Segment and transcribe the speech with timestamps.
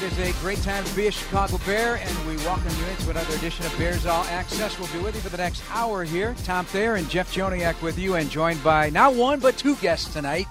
[0.00, 3.10] It is a great time to be a Chicago Bear, and we welcome you into
[3.10, 4.78] another edition of Bears All Access.
[4.78, 6.34] We'll be with you for the next hour here.
[6.44, 10.10] Tom Thayer and Jeff Joniak with you, and joined by not one but two guests
[10.10, 10.48] tonight.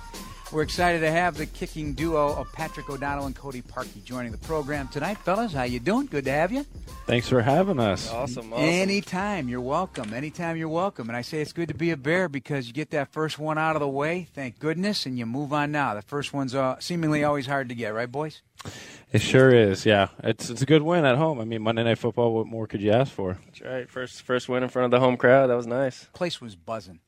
[0.51, 4.39] We're excited to have the kicking duo of Patrick O'Donnell and Cody Parkey joining the
[4.39, 5.53] program tonight, fellas.
[5.53, 6.07] How you doing?
[6.07, 6.65] Good to have you.
[7.05, 8.11] Thanks for having us.
[8.11, 8.65] Awesome, awesome.
[8.65, 10.11] Anytime you're welcome.
[10.11, 11.07] Anytime you're welcome.
[11.07, 13.59] And I say it's good to be a bear because you get that first one
[13.59, 15.93] out of the way, thank goodness, and you move on now.
[15.93, 18.41] The first one's uh, seemingly always hard to get, right, boys?
[19.11, 19.85] It sure is.
[19.85, 21.39] Yeah, it's it's a good win at home.
[21.39, 22.33] I mean, Monday Night Football.
[22.33, 23.37] What more could you ask for?
[23.45, 23.89] That's right.
[23.89, 25.47] First first win in front of the home crowd.
[25.47, 26.05] That was nice.
[26.13, 26.99] Place was buzzing.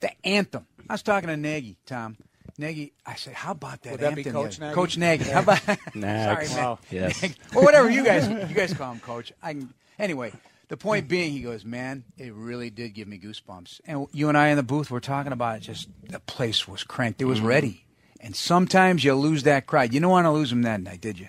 [0.00, 0.66] The anthem.
[0.90, 2.16] I was talking to Nagy, Tom.
[2.62, 4.24] Nagy, I said, how about that Would that be?
[4.24, 4.68] Coach there?
[4.68, 4.74] Nagy?
[4.74, 5.24] Coach Nagy.
[5.24, 5.60] How about
[5.94, 6.50] Nags.
[6.50, 6.64] Sorry, man.
[6.64, 6.78] Wow.
[6.90, 7.22] Yes.
[7.22, 7.34] Nagy.
[7.54, 9.32] or whatever you guys you guys call him, Coach.
[9.42, 10.32] I can, anyway.
[10.68, 13.82] The point being, he goes, man, it really did give me goosebumps.
[13.84, 15.60] And you and I in the booth were talking about it.
[15.60, 17.20] Just the place was cranked.
[17.20, 17.46] It was Mm-hmm.
[17.48, 17.84] ready.
[18.20, 19.92] And sometimes you lose that crowd.
[19.92, 21.26] You don't want to lose them that night, did you?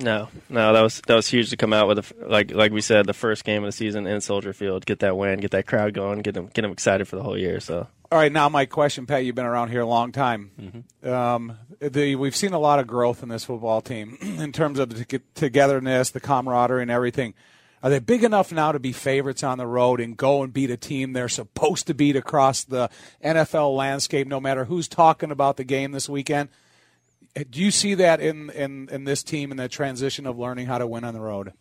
[0.00, 1.98] No, no, that was that was huge to come out with.
[2.00, 4.98] A, like like we said, the first game of the season in Soldier Field, get
[4.98, 7.60] that win, get that crowd going, get them get them excited for the whole year.
[7.60, 9.24] So All right, now my question, Pat.
[9.24, 10.84] You've been around here a long time.
[11.02, 14.90] Um, the, we've seen a lot of growth in this football team in terms of
[14.90, 17.34] the t- togetherness, the camaraderie, and everything.
[17.82, 20.70] Are they big enough now to be favorites on the road and go and beat
[20.70, 22.88] a team they're supposed to beat across the
[23.22, 26.48] NFL landscape, no matter who's talking about the game this weekend?
[27.50, 30.78] Do you see that in, in, in this team and the transition of learning how
[30.78, 31.52] to win on the road?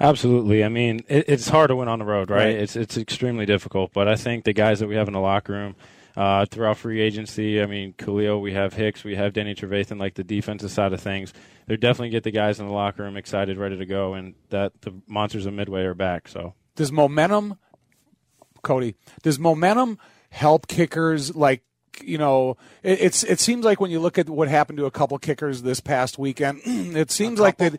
[0.00, 0.64] Absolutely.
[0.64, 2.44] I mean, it, it's hard to win on the road, right?
[2.44, 2.56] Right.
[2.56, 3.92] It's it's extremely difficult.
[3.92, 5.76] But I think the guys that we have in the locker room
[6.16, 10.14] uh, throughout free agency, I mean, Khalil, we have Hicks, we have Danny Trevathan, like
[10.14, 11.32] the defensive side of things.
[11.66, 14.82] They definitely get the guys in the locker room excited, ready to go, and that
[14.82, 16.28] the monsters of Midway are back.
[16.28, 17.58] So does momentum
[18.62, 19.98] cody does momentum
[20.30, 21.62] help kickers like
[22.02, 24.90] you know it, it's it seems like when you look at what happened to a
[24.90, 27.70] couple kickers this past weekend it seems like they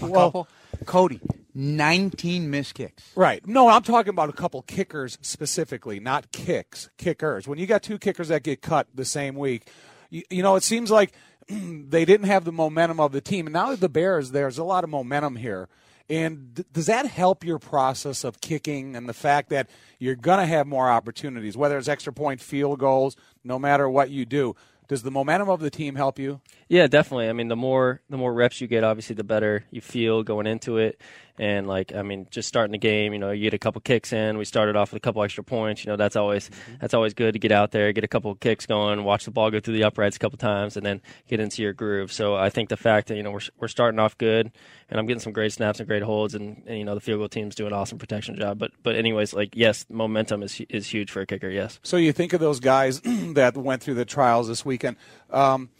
[0.00, 0.48] well Couple.
[0.86, 1.20] Cody,
[1.54, 3.12] 19 missed kicks.
[3.14, 7.82] right no i'm talking about a couple kickers specifically not kicks kickers when you got
[7.82, 9.68] two kickers that get cut the same week
[10.10, 11.12] you, you know it seems like
[11.48, 14.64] they didn't have the momentum of the team and now that the bears there's a
[14.64, 15.68] lot of momentum here
[16.10, 20.44] and does that help your process of kicking and the fact that you're going to
[20.44, 24.54] have more opportunities, whether it's extra point field goals, no matter what you do?
[24.88, 26.40] Does the momentum of the team help you?
[26.68, 27.28] yeah, definitely.
[27.28, 30.46] I mean, the more the more reps you get, obviously, the better you feel going
[30.46, 31.00] into it.
[31.38, 34.12] And like, I mean, just starting the game, you know, you get a couple kicks
[34.12, 34.38] in.
[34.38, 35.84] We started off with a couple extra points.
[35.84, 36.48] You know, that's always
[36.80, 39.50] that's always good to get out there, get a couple kicks going, watch the ball
[39.50, 42.12] go through the uprights a couple times, and then get into your groove.
[42.12, 44.52] So I think the fact that you know we're we're starting off good,
[44.88, 47.18] and I'm getting some great snaps and great holds, and, and you know the field
[47.18, 48.58] goal team's doing an awesome protection job.
[48.58, 51.48] But but anyways, like yes, momentum is is huge for a kicker.
[51.48, 51.80] Yes.
[51.82, 54.96] So you think of those guys that went through the trials this weekend.
[55.30, 55.70] Um,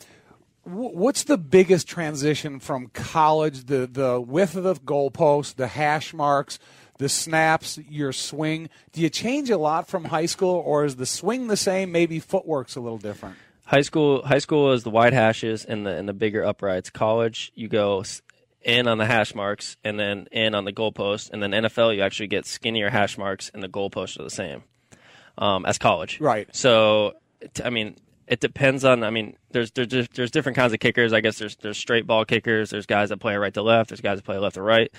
[0.64, 3.66] what's the biggest transition from college?
[3.66, 6.58] The the width of the goalpost, the hash marks,
[6.98, 8.68] the snaps, your swing.
[8.92, 11.92] Do you change a lot from high school, or is the swing the same?
[11.92, 13.36] Maybe footwork's a little different.
[13.66, 16.90] High school, high school is the wide hashes and the and the bigger uprights.
[16.90, 18.04] College, you go
[18.62, 22.02] in on the hash marks and then in on the goalpost, and then NFL, you
[22.02, 24.62] actually get skinnier hash marks and the goalposts are the same
[25.38, 26.20] um, as college.
[26.20, 26.48] Right.
[26.54, 27.14] So,
[27.64, 27.96] I mean,
[28.26, 29.04] it depends on.
[29.04, 31.12] I mean, there's there's there's different kinds of kickers.
[31.12, 32.70] I guess there's there's straight ball kickers.
[32.70, 33.90] There's guys that play right to left.
[33.90, 34.92] There's guys that play left to right.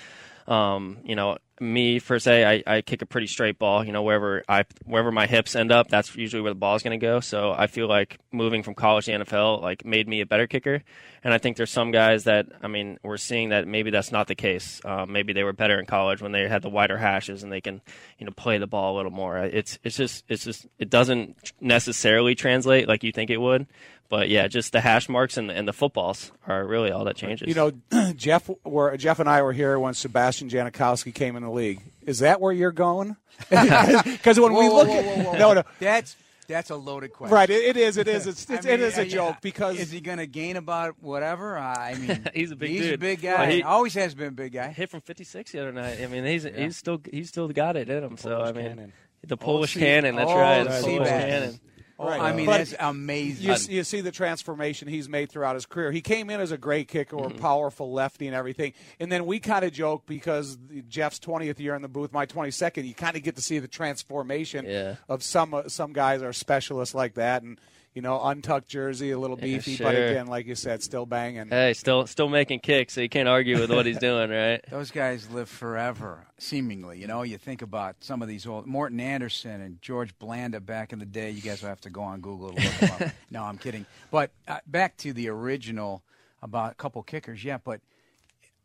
[0.48, 3.84] Um, you know, me per se, I, I kick a pretty straight ball.
[3.84, 6.82] You know, wherever I wherever my hips end up, that's usually where the ball is
[6.82, 7.20] going to go.
[7.20, 10.82] So I feel like moving from college to NFL like made me a better kicker.
[11.24, 14.28] And I think there's some guys that I mean we're seeing that maybe that's not
[14.28, 14.80] the case.
[14.84, 17.60] Um, maybe they were better in college when they had the wider hashes and they
[17.60, 17.80] can
[18.18, 19.38] you know play the ball a little more.
[19.38, 23.66] It's it's just it's just it doesn't necessarily translate like you think it would.
[24.08, 27.48] But yeah, just the hash marks and, and the footballs are really all that changes.
[27.48, 31.50] You know, Jeff, were, Jeff and I were here when Sebastian Janikowski came in the
[31.50, 31.80] league.
[32.02, 33.16] Is that where you're going?
[33.50, 35.38] Because when we look whoa, at whoa, whoa, whoa.
[35.38, 36.16] no, no, That's
[36.48, 37.34] that's a loaded question.
[37.34, 39.78] right, it, it is, it is, it's, it's I mean, it is a joke because
[39.78, 41.58] is he going to gain about whatever?
[41.58, 42.72] I mean, He's a big guy.
[42.74, 43.00] he's a dude.
[43.00, 43.50] big Well, guy.
[43.52, 44.68] he- Always has been a big guy.
[44.68, 46.00] hit from 56 the other night.
[46.00, 48.16] I mean, he's he's still he's still got it in him.
[48.16, 48.92] So I mean, cannon.
[49.26, 50.16] the Polish oh, see- cannon.
[50.16, 51.60] That's oh, right, the the Polish cannon.
[51.98, 52.20] Right.
[52.20, 53.46] I mean, But that's amazing.
[53.46, 55.90] You, you see the transformation he's made throughout his career.
[55.92, 58.74] He came in as a great kicker, or powerful lefty, and everything.
[59.00, 60.58] And then we kind of joke because
[60.88, 62.86] Jeff's 20th year in the booth, my 22nd.
[62.86, 64.96] You kind of get to see the transformation Yeah.
[65.08, 67.58] of some uh, some guys are specialists like that, and
[67.96, 71.48] you know, untucked jersey, a little Yeah, beefy, but again, like you said, still banging.
[71.48, 74.62] Hey, still still making kicks, so you can't argue with what he's doing, right?
[74.70, 76.98] Those guys live forever, seemingly.
[77.00, 80.92] You know, you think about some of these old Morten Andersen and George Blanda back
[80.92, 81.30] in the day.
[81.30, 83.12] You guys will have to go on Google to look them up.
[83.30, 83.86] no, I'm kidding.
[84.10, 86.02] But uh, back to the original
[86.42, 87.56] about a couple kickers, yeah.
[87.64, 87.80] But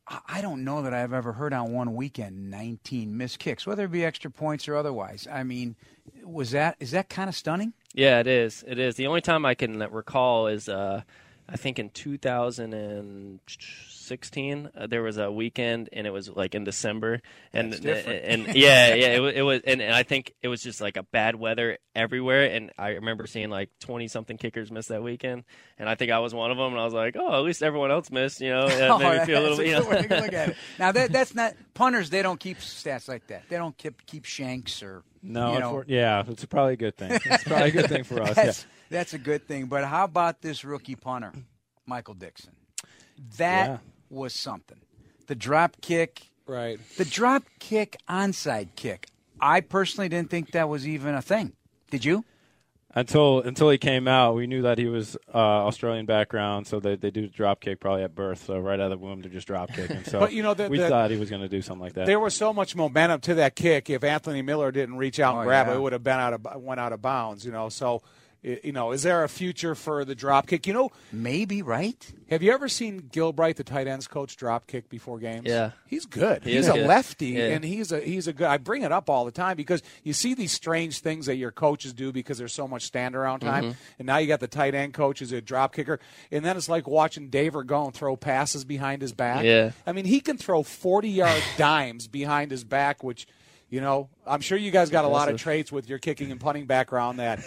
[0.07, 3.85] I- I don't know that I've ever heard on one weekend 19 missed kicks, whether
[3.85, 5.25] it be extra points or otherwise.
[5.31, 5.77] I mean,
[6.23, 7.73] was that is that kind of stunning?
[7.93, 8.63] Yeah, it is.
[8.67, 8.95] It is.
[8.95, 11.01] The only time I can recall is, uh,
[11.49, 17.21] I think in 2016, uh, there was a weekend, and it was like in December,
[17.53, 18.23] and different.
[18.23, 21.03] and yeah, yeah, it, it was, and, and I think it was just like a
[21.03, 25.43] bad weather everywhere, and I remember seeing like 20 something kickers miss that weekend,
[25.77, 27.61] and I think I was one of them, and I was like, oh, at least
[27.63, 30.01] everyone else missed, you know, Oh, made me feel a little, that's you good way
[30.03, 30.19] to know.
[30.21, 30.55] look at it.
[30.79, 32.09] Now that that's not punters.
[32.09, 33.43] They don't keep stats like that.
[33.49, 37.11] They don't keep keep shanks or No, You know, yeah, it's probably a good thing.
[37.11, 38.29] It's probably a good thing for us.
[38.37, 38.43] Yeah.
[38.45, 39.65] That's, that's a good thing.
[39.67, 41.31] But how about this rookie punter,
[41.85, 42.53] Michael Dixon?
[43.37, 43.77] That Yeah.
[44.09, 44.79] was something.
[45.27, 46.79] The drop kick, right.
[46.97, 49.07] the drop kick onside kick.
[49.39, 51.53] I personally didn't think that was even a thing.
[51.89, 52.25] Did you?
[52.93, 56.97] Until until he came out, we knew that he was uh, Australian background, so they,
[56.97, 58.43] they do drop kick probably at birth.
[58.45, 60.03] So right out of the womb, they're just drop kicking.
[60.03, 61.93] So But, you know, the- we the- thought he was going to do something like
[61.93, 62.05] that.
[62.05, 63.89] There was so much momentum to that kick.
[63.89, 65.73] If Anthony Miller didn't reach out and Oh, grab yeah.
[65.73, 67.45] it, it would have been out of went out of bounds.
[67.45, 68.07] You know, so i-
[68.43, 70.65] you know, is there a future for the drop kick?
[70.65, 72.11] You know, Maybe, right?
[72.29, 75.43] have you ever seen Gilbride, the tight ends coach, drop kick before games?
[75.45, 75.71] Yeah.
[75.85, 76.43] he's good.
[76.43, 76.87] He he's a good.
[76.87, 77.49] lefty, Yeah.
[77.49, 78.47] and he's a he's a good.
[78.47, 81.51] I bring it up all the time because you see these strange things that your
[81.51, 83.79] coaches do because there's so much stand around time, Mm-hmm.
[83.99, 85.99] and now you got the tight end coach who's a drop kicker,
[86.31, 89.43] and then it's like watching Dave go and throw passes behind his back.
[89.43, 89.71] Yeah.
[89.85, 93.27] I mean, he can throw 40 yard dimes behind his back, which,
[93.71, 96.39] you know, I'm sure you guys got a lot of traits with your kicking and
[96.39, 97.39] punting background that,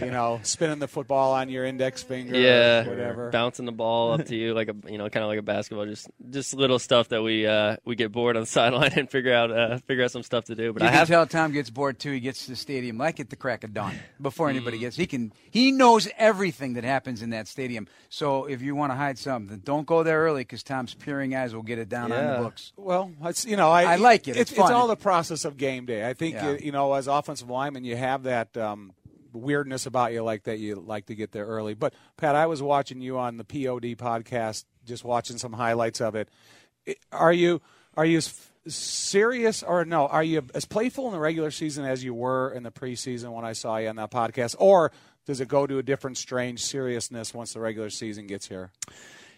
[0.00, 3.30] you know, spinning the football on your index finger, yeah, or whatever.
[3.30, 5.84] bouncing the ball up to you like a you know kind of like a basketball,
[5.84, 9.34] just just little stuff that we uh, we get bored on the sideline and figure
[9.34, 10.72] out uh, figure out some stuff to do.
[10.72, 12.12] But You I can have tell Tom gets bored too.
[12.12, 14.50] He gets to the stadium like at the crack of dawn before Mm.
[14.56, 14.96] anybody gets.
[14.96, 15.32] He can.
[15.50, 17.86] He knows everything that happens in that stadium.
[18.08, 21.52] So if you want to hide something, don't go there early because Tom's peering eyes
[21.54, 22.72] will get it down on the books.
[22.76, 24.36] Well, it's you know I, I like it.
[24.36, 24.72] It's, It's fun.
[24.72, 26.06] all the process of game day.
[26.08, 26.52] I think Yeah.
[26.52, 28.92] you, you know as offensive lineman you have that um,
[29.32, 31.74] weirdness about you like that you like to get there early.
[31.74, 36.14] But Pat, I was watching you on the POD podcast, just watching some highlights of
[36.14, 36.28] it.
[37.12, 37.60] Are you
[37.96, 40.06] are you as serious or no?
[40.06, 43.44] Are you as playful in the regular season as you were in the preseason when
[43.44, 44.92] I saw you on that podcast, or
[45.26, 48.70] does it go to a different strange seriousness once the regular season gets here?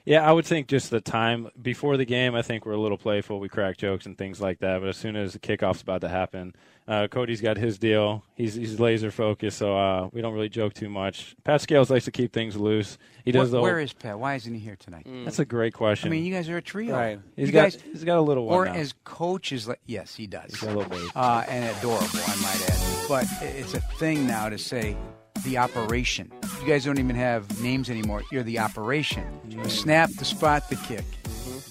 [0.06, 2.36] Yeah, I would think just the time before the game.
[2.36, 3.40] I think we're a little playful.
[3.40, 4.78] We crack jokes and things like that.
[4.80, 6.54] But as soon as the kickoff's about to happen,
[6.86, 8.22] uh, Cody's got his deal.
[8.36, 11.34] He's he's laser focused, so uh, we don't really joke too much.
[11.42, 12.98] Pat Scales likes to keep things loose.
[13.24, 13.48] He does.
[13.48, 14.16] Wh- the where whole- is Pat?
[14.20, 15.08] Why isn't he here tonight?
[15.24, 16.08] That's a great question.
[16.08, 16.94] I mean, you guys are a trio.
[16.94, 17.18] Right.
[17.34, 18.74] he's you got guys, he's got a little one or now.
[18.74, 20.52] as coaches, like yes, he does.
[20.52, 21.08] He's got a little baby.
[21.16, 23.08] uh, and adorable, I might add.
[23.08, 24.96] But it's a thing now to say
[25.44, 26.30] the operation.
[26.60, 28.22] You guys don't even have names anymore.
[28.30, 29.24] You're the operation.
[29.62, 31.04] The snap, the spot, the kick.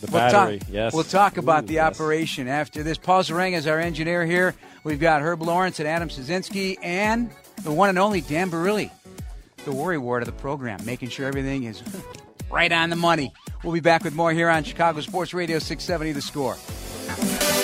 [0.01, 0.59] the We'll battery.
[0.59, 0.94] talk, yes.
[0.94, 1.95] We'll talk about Ooh, the yes.
[1.95, 2.97] operation after this.
[2.97, 4.53] Paul Zarang is our engineer here.
[4.84, 7.29] We've got Herb Lawrence and Adam Szynski and
[7.63, 8.91] the one and only Dan Barilli,
[9.63, 11.81] the worry ward of the program, making sure everything is
[12.51, 13.34] right on the money.
[13.63, 17.54] We'll be back with more here on Chicago Sports Radio 670 The Score.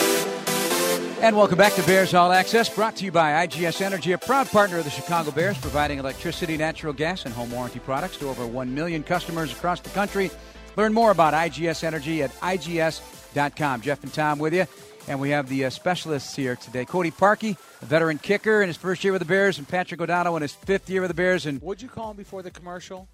[1.21, 4.47] And welcome back to Bears All Access, brought to you by IGS Energy, a proud
[4.49, 8.47] partner of the Chicago Bears, providing electricity, natural gas, and home warranty products to over
[8.47, 10.31] 1 million customers across the country.
[10.77, 13.81] Learn more about IGS Energy at IGS.com.
[13.81, 14.65] Jeff and Tom with you.
[15.07, 16.85] And we have the uh, specialists here today.
[16.85, 20.35] Cody Parkey, a veteran kicker in his first year with the Bears, and Patrick O'Donnell
[20.37, 21.45] in his fifth year with the Bears.
[21.45, 23.07] And What'd you call him before the commercial?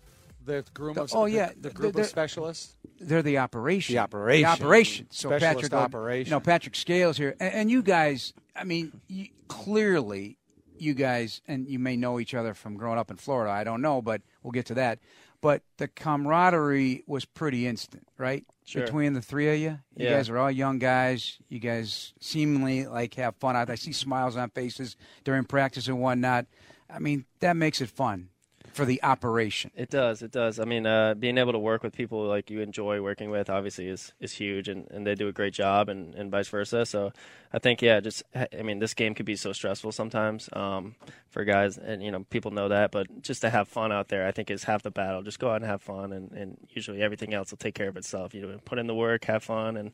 [0.45, 2.76] The groom of oh, the- yeah, the, group they're- of specialists.
[2.99, 3.95] They're the operation.
[3.95, 4.41] The operation.
[4.43, 5.07] The operation.
[5.11, 6.29] So Specialist Patrick, operation.
[6.29, 8.33] You know, Patrick Scales here, and, and you guys.
[8.55, 10.37] I mean, you, clearly,
[10.77, 13.51] you guys, and you may know each other from growing up in Florida.
[13.51, 14.99] I don't know, but we'll get to that.
[15.41, 18.43] But the camaraderie was pretty instant, right?
[18.65, 18.83] Sure.
[18.83, 20.11] Between the three of you, you Yeah.
[20.15, 21.37] guys are all young guys.
[21.47, 23.55] You guys seemingly like have fun.
[23.55, 26.47] I, I see smiles on faces during practice and whatnot.
[26.89, 28.29] I mean, that makes it fun
[28.77, 29.71] for the operation.
[29.75, 30.21] It does.
[30.21, 30.59] It does.
[30.59, 33.87] I mean, uh, being able to work with people like you enjoy working with, obviously,
[33.87, 36.85] is is huge, and, and they do a great job, and, and vice versa.
[36.85, 37.11] So,
[37.51, 40.95] I think, yeah, just I mean, this game could be so stressful sometimes um,
[41.29, 42.91] for guys, and you know, people know that.
[42.91, 45.23] But just to have fun out there, I think is half the battle.
[45.23, 47.97] Just go out and have fun, and, and usually everything else will take care of
[47.97, 48.35] itself.
[48.35, 49.91] You know, put in the work, have fun, and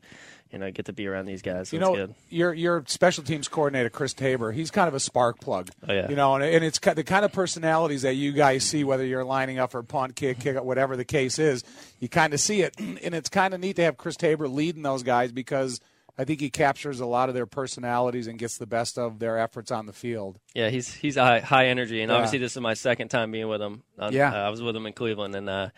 [0.53, 1.69] you know, get to be around these guys.
[1.69, 2.15] So you know, good.
[2.29, 5.69] your your special teams coordinator, Chris Tabor, he's kind of a spark plug.
[5.87, 6.09] Oh, yeah.
[6.09, 9.25] You know, and, and it's the kind of personalities that you guys see, whether you're
[9.25, 11.63] lining up for punt, kick, kick, whatever the case is,
[11.99, 14.83] you kind of see it, and it's kind of neat to have Chris Tabor leading
[14.83, 15.81] those guys because.
[16.15, 19.39] I think he captures a lot of their personalities and gets the best of their
[19.39, 20.37] efforts on the field.
[20.53, 22.17] Yeah, he's he's high, high energy, and Yeah.
[22.17, 23.81] obviously this is my second time being with him.
[23.97, 24.31] Uh, Yeah.
[24.31, 25.69] uh, I was with him in Cleveland, and uh,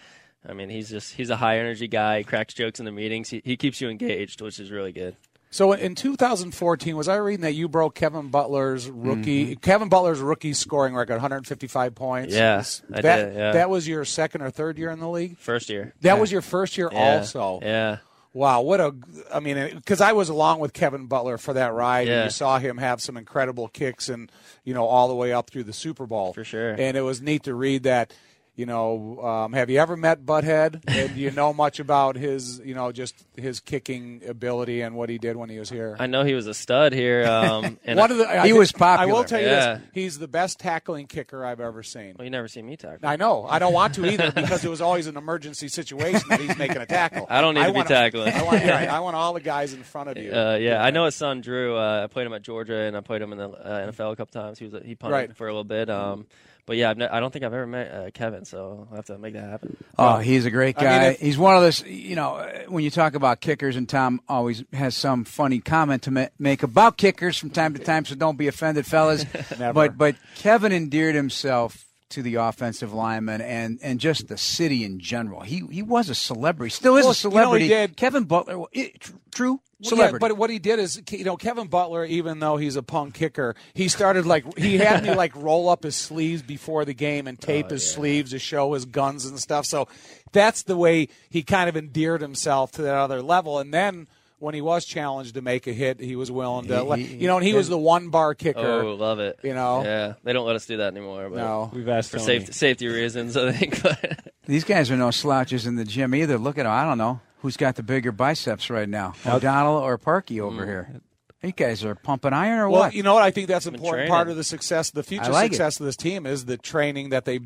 [0.48, 2.20] I mean he's just he's a high energy guy.
[2.20, 3.30] He cracks jokes in the meetings.
[3.30, 5.16] He, he keeps you engaged, which is really good.
[5.52, 9.60] So in 2014, was I reading that you broke Kevin Butler's rookie Mm-hmm.
[9.62, 12.34] Kevin Butler's rookie scoring record, 155 points?
[12.34, 12.62] Yeah,
[12.94, 13.52] I that, did, yeah.
[13.54, 15.38] That was your second or third year in the league.
[15.38, 15.94] First year.
[16.02, 17.18] That was your first year, Yeah.
[17.20, 17.60] also.
[17.62, 17.98] Yeah.
[18.34, 18.94] Wow, what a!
[19.34, 22.16] I mean, because I was along with Kevin Butler for that ride, Yeah.
[22.16, 24.30] and you saw him have some incredible kicks, and
[24.66, 26.34] you know, all the way up through the Super Bowl.
[26.34, 26.72] For sure.
[26.72, 28.14] And it was neat to read that.
[28.58, 30.82] You know, um, have you ever met Butthead?
[30.88, 35.10] And do you know much about his, you know, just his kicking ability and what
[35.10, 35.98] he did when he was here?
[36.00, 37.26] I know he was a stud here.
[37.28, 39.12] Um, and One of the, I He think- was popular.
[39.12, 39.74] I will tell you Yeah.
[39.76, 42.16] this: he's the best tackling kicker I've ever seen.
[42.18, 43.06] well, you never see me tackle.
[43.10, 43.46] I know.
[43.46, 46.78] I don't want to either because it was always an emergency situation that he's making
[46.78, 47.28] a tackle.
[47.30, 48.34] I don't need to be want tackling.
[48.34, 50.32] I want, yeah, I want all the guys in front of you.
[50.32, 51.76] Uh, yeah, I know his son Drew.
[51.76, 54.16] Uh, I played him at Georgia, and I played him in the uh, NFL a
[54.16, 54.60] couple times.
[54.60, 55.36] He was he punted Right.
[55.36, 55.90] for a little bit.
[55.90, 56.26] Um,
[56.66, 59.06] but yeah, I've ne- I don't think I've ever met uh, Kevin, so I'll have
[59.06, 59.78] to make that happen.
[59.98, 61.04] Oh, he's a great I mean, guy.
[61.10, 64.22] if- he's one of those, you know, uh, when you talk about kickers, and Tom
[64.28, 68.16] always has some funny comment to ma- make about kickers from time to time, so
[68.16, 69.26] don't be offended, fellas.
[69.60, 69.74] Never.
[69.74, 75.00] But but Kevin endeared himself to the offensive lineman and, and just the city in
[75.00, 75.42] general.
[75.42, 77.68] He he was a celebrity, still is Well, a you know, he celebrity.
[77.68, 80.24] did- Kevin Butler, it, tr- true Well, celebrity.
[80.24, 83.14] Yeah, but what he did is, you know, Kevin Butler, even though he's a punk
[83.14, 87.28] kicker, he started like he had me like roll up his sleeves before the game
[87.28, 89.66] and tape oh, his sleeves to show his guns and stuff.
[89.66, 89.90] So
[90.32, 93.60] that's the way he kind of endeared himself to that other level.
[93.60, 94.08] And then
[94.40, 97.28] when he was challenged to make a hit, he was willing to, He- he- you
[97.28, 98.60] know, and he was the one bar kicker.
[98.60, 99.40] Oh, love it.
[99.44, 99.84] You know?
[99.84, 101.30] yeah, they don't let us do that anymore.
[101.30, 101.70] But No.
[101.74, 103.82] We've asked for safety safety reasons, I think.
[103.84, 106.38] But These guys are no slouches in the gym either.
[106.38, 106.72] Look at him.
[106.72, 111.00] I don't know who's got the bigger biceps right now, O'Donnell or Parkey over here.
[111.44, 112.74] You guys are pumping iron or what?
[112.74, 112.94] Well, what?
[112.96, 113.22] you know what?
[113.22, 114.12] I think that's an important training.
[114.12, 115.54] part of the success, the future I like it.
[115.54, 117.42] success of this team is the training that they,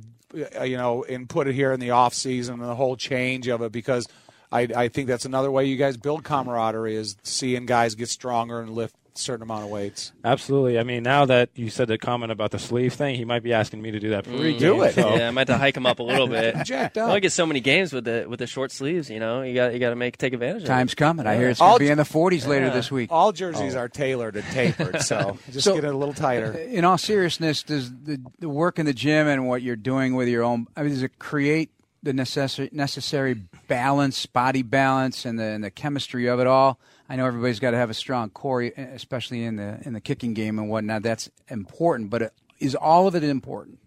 [0.58, 3.74] uh, you know, inputted here in the off season and the whole change of it.
[3.74, 4.08] Because
[4.54, 8.62] I, I think that's another way you guys build camaraderie is seeing guys get stronger
[8.62, 10.12] and lift a certain amount of weights.
[10.24, 10.80] Absolutely.
[10.80, 13.54] I mean, now that you said the comment about the sleeve thing, he might be
[13.54, 14.58] asking me to do that for Mm.
[14.60, 14.94] Do it.
[14.96, 16.56] So yeah, I might have to hike him up a little bit.
[16.66, 17.08] Jacked I up.
[17.10, 19.10] only get so many games with the with the short sleeves.
[19.10, 20.66] You know, you got you got to make take advantage.
[20.66, 20.98] Time's of it.
[20.98, 21.28] coming.
[21.28, 23.12] I hear it's going to be in the 40s later this week.
[23.12, 26.52] All jerseys are tailored and tapered, so just So- get it a little tighter.
[26.54, 30.28] In all seriousness, does the, the work in the gym and what you're doing with
[30.28, 31.72] your own, I mean, does it create
[32.02, 33.34] the necessary necessary
[33.68, 36.80] balance, body balance, and the, and the chemistry of it all?
[37.10, 40.36] I know everybody's got to have a strong core, especially in the in the kicking
[40.36, 41.02] game and whatnot.
[41.02, 43.80] That's important, but is all of it important?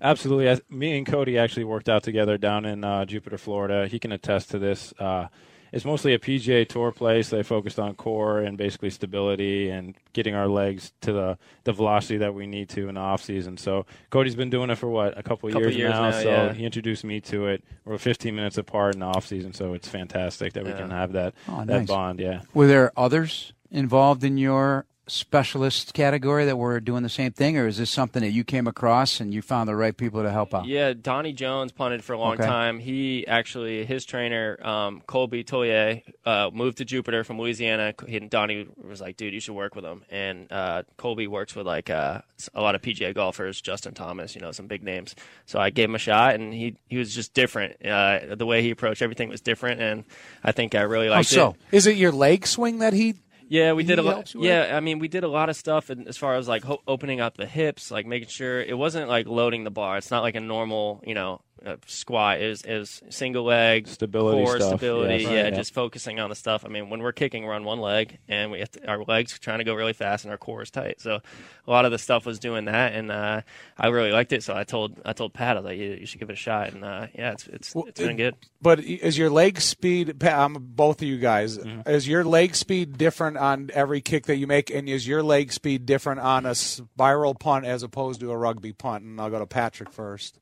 [0.00, 0.60] Absolutely.
[0.70, 3.88] Me and Cody actually worked out together down in uh, Jupiter, Florida.
[3.88, 4.92] He can attest to this.
[4.98, 5.28] Uh,
[5.72, 7.28] it's mostly a PGA Tour place.
[7.30, 12.18] They focused on core and basically stability and getting our legs to the, the velocity
[12.18, 13.56] that we need to in the off season.
[13.56, 16.10] So Cody's been doing it for what a couple, Couple years, years now.
[16.10, 16.52] now, so yeah.
[16.52, 17.64] he introduced me to it.
[17.84, 20.78] We're 15 minutes apart in the off season, so it's fantastic that we Yeah.
[20.78, 21.86] can have that Oh, that nice.
[21.88, 22.20] bond.
[22.20, 22.42] Yeah.
[22.54, 27.66] Were there others involved in your specialist category that were doing the same thing, or
[27.66, 30.54] is this something that you came across and you found the right people to help
[30.54, 30.66] out?
[30.66, 32.44] Yeah, Donnie Jones punted for a long Okay.
[32.46, 32.78] time.
[32.78, 37.94] He actually, his trainer, um, Colby Toye, uh, moved to Jupiter from Louisiana.
[38.06, 40.02] He, and Donnie was like, dude, you should work with him.
[40.10, 42.20] And uh, Colby works with like uh,
[42.54, 45.14] a lot of PGA golfers, Justin Thomas, you know, some big names.
[45.46, 47.84] So I gave him a shot, and he, he was just different.
[47.84, 50.04] Uh, the way he approached everything was different, and
[50.44, 51.56] I think I really liked liked so?
[51.72, 53.14] is it your leg swing that he?
[53.48, 54.14] Yeah, we He did a lot.
[54.14, 56.36] helps you with Yeah, I mean, we did a lot of stuff in, as far
[56.36, 59.70] as like ho- opening up the hips, like making sure it wasn't like loading the
[59.70, 59.96] bar.
[59.96, 62.40] It's not like a normal, you know, uh, squat.
[62.40, 65.22] Is is single leg Stability core stuff, stability.
[65.24, 65.32] yes.
[65.32, 65.54] yeah, Right.
[65.54, 66.64] just focusing on the stuff.
[66.64, 69.38] I mean, when we're kicking, we're on one leg, and we have to, our legs
[69.38, 71.00] trying to go really fast, and our core is tight.
[71.00, 71.20] So
[71.66, 73.42] a lot of the stuff was doing that, and uh,
[73.76, 74.42] I really liked it.
[74.42, 76.36] So I told I told Pat, I was like, you, you should give it a
[76.36, 78.34] shot, and uh, yeah, it's it's Well, it's been it- good.
[78.60, 80.18] But is your leg speed?
[80.18, 81.88] Pa- Um, both of you guys, Mm-hmm.
[81.88, 85.52] is your leg speed different on every kick that you make, and is your leg
[85.52, 89.04] speed different on a spiral punt as opposed to a rugby punt?
[89.04, 90.38] And I'll go to Patrick first.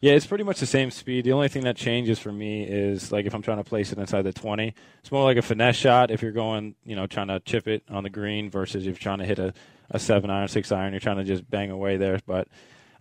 [0.00, 1.24] Yeah, it's pretty much the same speed.
[1.24, 3.98] The only thing that changes for me is like if I'm trying to place it
[3.98, 6.10] inside the 20, it's more like a finesse shot.
[6.10, 8.94] If you're going, you know, trying to chip it on the green versus if you're
[8.96, 9.52] trying to hit a,
[9.90, 12.20] a seven iron, six iron, you're trying to just bang away there.
[12.26, 12.48] But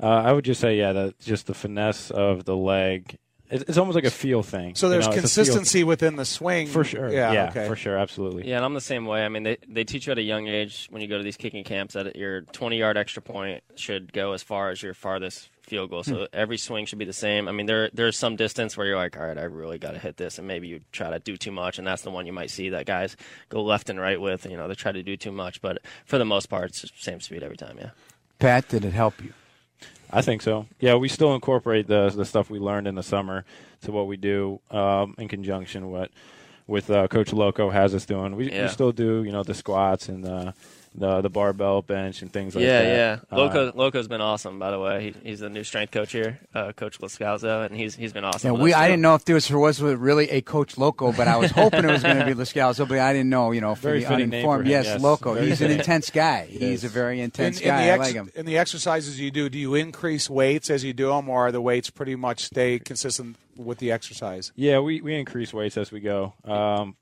[0.02, 3.18] uh, I would just say, yeah, that just the finesse of the leg.
[3.50, 4.76] It's, it's almost like a feel thing.
[4.76, 6.68] So you there's know, it's a feel consistency within the swing.
[6.68, 7.10] for sure.
[7.10, 7.32] Yeah.
[7.32, 7.68] Yeah, okay.
[7.68, 8.48] for sure, absolutely.
[8.48, 9.24] Yeah, and I'm the same way.
[9.24, 11.38] I mean, they they teach you at a young age when you go to these
[11.38, 15.50] kicking camps that your 20 yard extra point should go as far as your farthest
[15.67, 16.03] field goal.
[16.03, 17.47] So every swing should be the same.
[17.47, 20.00] I mean, there there's some distance where you're like, all right, I really got to
[20.00, 22.33] hit this, and maybe you try to do too much, and that's the one you
[22.33, 23.15] might see that guys
[23.50, 24.45] go left and right with.
[24.45, 26.89] You know, they try to do too much, but for the most part, it's the
[26.97, 27.77] same speed every time.
[27.79, 27.91] Yeah.
[28.39, 29.33] Pat, did it help you?
[30.12, 30.67] I think so.
[30.79, 33.43] Yeah, we still incorporate the the stuff we learned in the summer
[33.81, 36.09] to what we do um, in conjunction with
[36.65, 38.36] with uh, Coach Loco has us doing.
[38.36, 38.63] We, Yeah.
[38.63, 40.53] we still do you know the squats and the
[40.98, 42.96] the, the barbell bench and things like yeah, that.
[43.32, 43.38] yeah.
[43.38, 45.13] Uh, Loco Loco's been awesome, by the way.
[45.24, 48.56] He, he's the new strength coach here, uh, Coach Loscalzo, and he's he's been awesome.
[48.56, 48.74] Yeah, we.
[48.74, 48.94] us, I too.
[48.94, 51.92] didn't know if there was, was really a coach Loco, but I was hoping it
[51.92, 53.51] was going to be Loscalzo, but I didn't know.
[53.51, 55.01] You know, for Very the fitting name uninformed, for him, yes, yes.
[55.01, 55.34] Loco.
[55.36, 56.46] Very He's an intense guy.
[56.48, 56.84] He's is.
[56.86, 57.86] a very intense in guy.
[57.86, 58.32] the I ex- like him.
[58.36, 61.51] in the exercises you do, do you increase weights as you do them, or are
[61.51, 64.51] the weights pretty much stay consistent with the exercise?
[64.56, 66.34] Yeah, we, we increase weights as we go.
[66.44, 66.96] Um,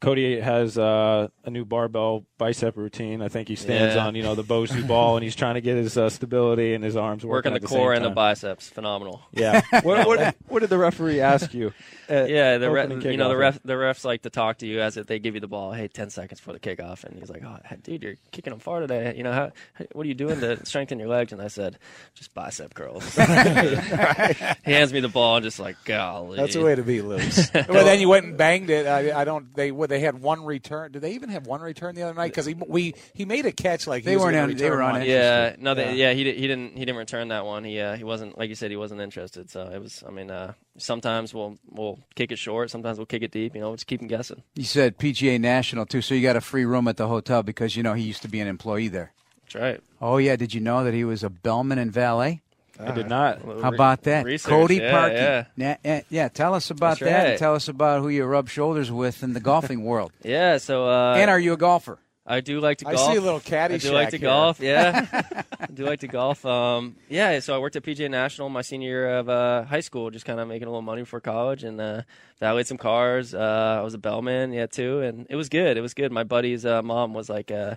[0.00, 3.22] Cody has uh, a new barbell bicep routine.
[3.22, 4.06] I think he stands Yeah.
[4.06, 6.84] on you know the Bosu ball and he's trying to get his uh, stability and
[6.84, 8.68] his arms working, working the the core and the biceps.
[8.68, 9.22] Phenomenal.
[9.32, 9.62] Yeah.
[9.82, 11.72] what, what, what did the referee ask you?
[12.08, 14.80] Yeah, the opening ref, you know the ref the refs like to talk to you
[14.80, 15.72] as if they give you the ball.
[15.72, 18.80] Hey, ten seconds for the kickoff, and he's like, "Oh, dude, you're kicking them far
[18.80, 19.14] today.
[19.14, 19.52] You know how?
[19.92, 21.78] What are you doing to strengthen your legs?" And I said,
[22.14, 23.04] "Just bicep curls."
[24.64, 26.36] he hands me the ball and just like, golly.
[26.36, 27.52] That's a way to be loose.
[27.52, 28.86] well, then you went and banged it.
[28.86, 29.54] I, I don't.
[29.54, 30.92] They what, they had one return.
[30.92, 32.28] Did they even have one return the other night?
[32.28, 34.70] Because he we he made a catch like he They was weren't gonna on- they
[34.70, 35.02] were on one.
[35.02, 35.08] it.
[35.08, 36.08] Yeah, no, they, Yeah.
[36.10, 37.64] yeah, he, di- he didn't he didn't return that one.
[37.64, 39.48] He uh, he wasn't like you said he wasn't interested.
[39.50, 40.02] So it was.
[40.06, 42.70] I mean, uh, sometimes we'll we'll kick it short.
[42.70, 43.54] Sometimes we'll kick it deep.
[43.54, 44.42] You know, just keep him guessing.
[44.54, 47.76] You said PGA National too, so you got a free room at the hotel because
[47.76, 49.12] you know he used to be an employee there.
[49.44, 49.80] That's right.
[50.00, 52.42] Oh yeah, did you know that he was a bellman and valet?
[52.80, 53.42] I did not.
[53.42, 55.12] How about that, Research, Cody yeah, Parkey?
[55.14, 55.44] yeah.
[55.56, 57.26] Na- eh, yeah, tell us about That's that.
[57.30, 60.12] And tell us about who you rub shoulders with in the golfing world.
[60.22, 60.58] Yeah.
[60.58, 61.98] So uh, and are you a golfer?
[62.30, 62.98] I do like to golf.
[62.98, 64.28] I see a little caddy I do like to here.
[64.28, 64.60] golf.
[64.60, 65.06] Yeah,
[65.60, 66.44] I do like to golf.
[66.44, 70.10] Um, yeah, so I worked at PGA National my senior year of uh, high school,
[70.10, 72.02] just kind of making a little money for college and uh,
[72.38, 73.32] valeted some cars.
[73.34, 75.78] Uh, I was a bellman, yeah, too, and it was good.
[75.78, 76.12] It was good.
[76.12, 77.50] My buddy's uh, mom was like.
[77.50, 77.76] Uh,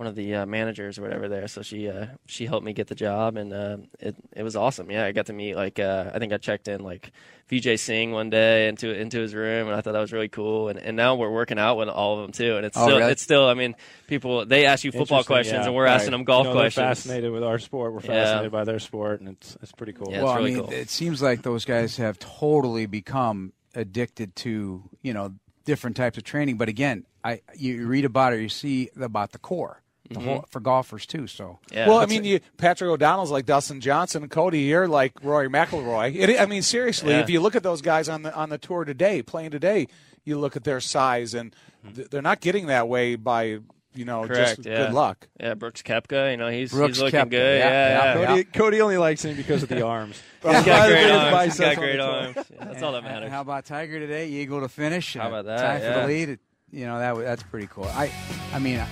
[0.00, 2.86] one of the uh, managers or whatever there, so she uh, she helped me get
[2.86, 4.90] the job, and uh, it it was awesome.
[4.90, 7.12] Yeah, I got to meet like uh, I think I checked in like
[7.50, 10.70] Vijay Singh one day into into his room, and I thought that was really cool.
[10.70, 12.98] And, and now we're working out with all of them too, and it's Oh, still
[12.98, 13.12] really?
[13.12, 13.46] it's still.
[13.46, 15.66] I mean, people they ask you football questions, yeah.
[15.66, 16.82] and we're asking them golf You know, they're questions.
[17.02, 17.92] fascinated with our sport.
[17.92, 18.24] We're Yeah.
[18.24, 20.10] fascinated by their sport, and it's it's pretty cool.
[20.10, 20.22] Yeah.
[20.22, 20.72] well, really I mean, cool.
[20.72, 25.34] it seems like those guys have totally become addicted to you know
[25.66, 26.56] different types of training.
[26.56, 30.60] But again, I you read about it, you see about the core the whole, for
[30.60, 31.26] golfers too.
[31.26, 34.60] So Yeah, well, I mean, you, Patrick O'Donnell's like Dustin Johnson, Cody.
[34.60, 36.14] You're like Rory McIlroy.
[36.16, 37.20] It, I mean, seriously, Yeah.
[37.20, 39.86] if you look at those guys on the on the tour today, playing today,
[40.24, 41.54] you look at their size, and
[41.94, 43.60] th- they're not getting that way by
[43.94, 44.86] you know Correct, just yeah.
[44.86, 45.26] good luck.
[45.40, 47.58] yeah, Brooks Koepka, you know he's Brooks he's looking Koepka, good.
[47.58, 48.26] yeah, Yeah, yeah, yeah.
[48.26, 50.20] Cody, Cody only likes him because of the arms.
[50.42, 51.22] He's got great arms.
[51.24, 52.36] He's biceps got great arms.
[52.36, 53.30] Yeah, that's all that And matters.
[53.30, 54.28] How about Tiger today?
[54.28, 55.14] Eagle to finish.
[55.14, 55.60] How about that?
[55.60, 56.28] Tie for the lead.
[56.30, 56.40] It-
[56.72, 57.84] You know that that's pretty cool.
[57.86, 58.12] I,
[58.54, 58.86] I mean, uh,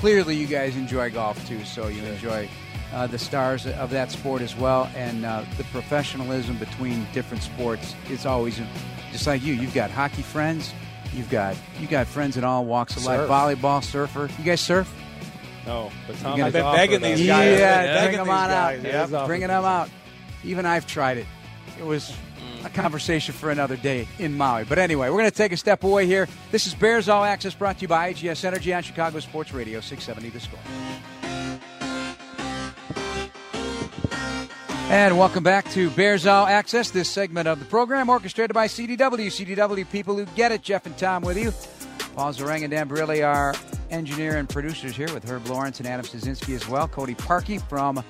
[0.00, 2.48] clearly you guys enjoy golf too, so you enjoy
[2.94, 7.94] uh, the stars of that sport as well, and uh, the professionalism between different sports.
[8.08, 8.58] It's always
[9.12, 9.52] just like you.
[9.54, 10.72] You've got hockey friends.
[11.12, 13.28] You've got you got friends in all walks of life.
[13.28, 14.28] Volleyball, surfer.
[14.38, 14.92] You guys surf?
[15.66, 17.84] No, but Tom You're has gonna- I've been begging us- these yeah, guys.
[17.86, 18.84] bring Begging them on guys, out.
[18.84, 19.06] yeah.
[19.18, 19.90] He's Bringing them out.
[20.42, 21.26] Even I've tried it.
[21.78, 22.14] It was
[22.64, 24.64] a conversation for another day in Maui.
[24.64, 26.28] But anyway, we're going to take a step away here.
[26.50, 29.80] This is Bears All Access brought to you by IGS Energy on Chicago Sports Radio
[29.80, 30.58] 670 The Score.
[34.90, 38.96] And welcome back to Bears All Access, this segment of the program orchestrated by CDW.
[38.98, 40.62] CDW people who get it.
[40.62, 41.52] Jeff and Tom with you.
[42.16, 43.54] Paul Zarang and Dan Barilli are
[43.90, 46.88] engineer and producers here with Herb Lawrence and Adam Stasinski as well.
[46.88, 48.02] Cody Parkey from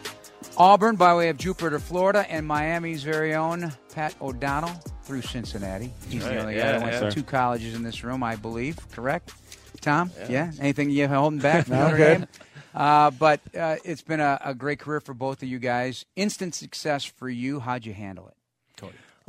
[0.60, 5.90] Auburn by way of Jupiter, Florida, and Miami's very own Pat O'Donnell through Cincinnati.
[6.10, 7.00] He's the right, only guy yeah, that went yeah.
[7.00, 8.76] to two colleges in this room, I believe.
[8.92, 9.32] Correct,
[9.80, 10.10] Tom?
[10.28, 10.52] Yeah.
[10.60, 11.64] Anything you holding back?
[11.64, 11.96] from No, Notre.
[11.96, 12.26] Dame?
[12.74, 16.04] Uh, but uh, it's been a, a great career for both of you guys.
[16.14, 17.60] Instant success for you.
[17.60, 18.34] How'd you handle it?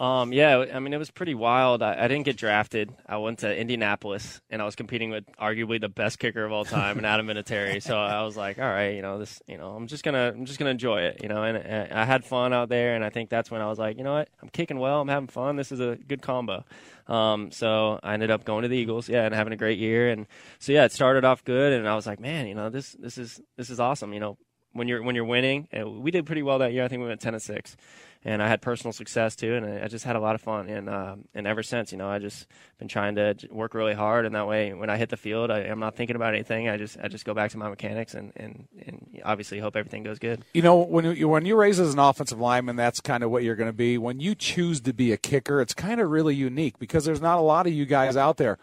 [0.02, 1.84] Um, yeah, I mean, it was pretty wild.
[1.84, 2.92] I, I, didn't get drafted.
[3.06, 6.66] I went to Indianapolis, and I was competing with arguably the best kicker of all
[6.66, 7.84] time, and Adam Vinatieri.
[7.84, 10.46] So I was like, all right, you know, this, you know, I'm just gonna, I'm
[10.46, 11.44] just gonna enjoy it, you know.
[11.44, 14.00] And, and, I had fun out there, and I think that's when I was like,
[14.00, 15.56] you know what, I'm kicking well, I'm having fun.
[15.56, 16.66] This is a good combo.
[17.06, 20.10] Um, so I ended up going to the Eagles, yeah, and having a great year.
[20.10, 20.26] And
[20.58, 23.20] so yeah, it started off good, and I was like, man, you know, this, this
[23.20, 24.14] is, this is awesome.
[24.14, 24.38] You know,
[24.74, 26.84] when you're when you're winning, and we did pretty well that year.
[26.84, 27.76] I think we went ten and six
[28.24, 30.70] and I had personal success too, and I just had a lot of fun.
[30.70, 32.46] And uh, and ever since, you know, I just
[32.78, 35.62] been trying to work really hard, and that way, when I hit the field, I,
[35.62, 36.70] am not thinking about anything.
[36.70, 40.04] I just I just go back to my mechanics, and, and, and obviously hope everything
[40.04, 40.46] goes good.
[40.54, 43.44] You know, when you when you raise as an offensive lineman, that's kind of what
[43.44, 43.98] you're going to be.
[43.98, 47.40] When you choose to be a kicker, it's kind of really unique because there's not
[47.40, 48.60] a lot of you guys out there.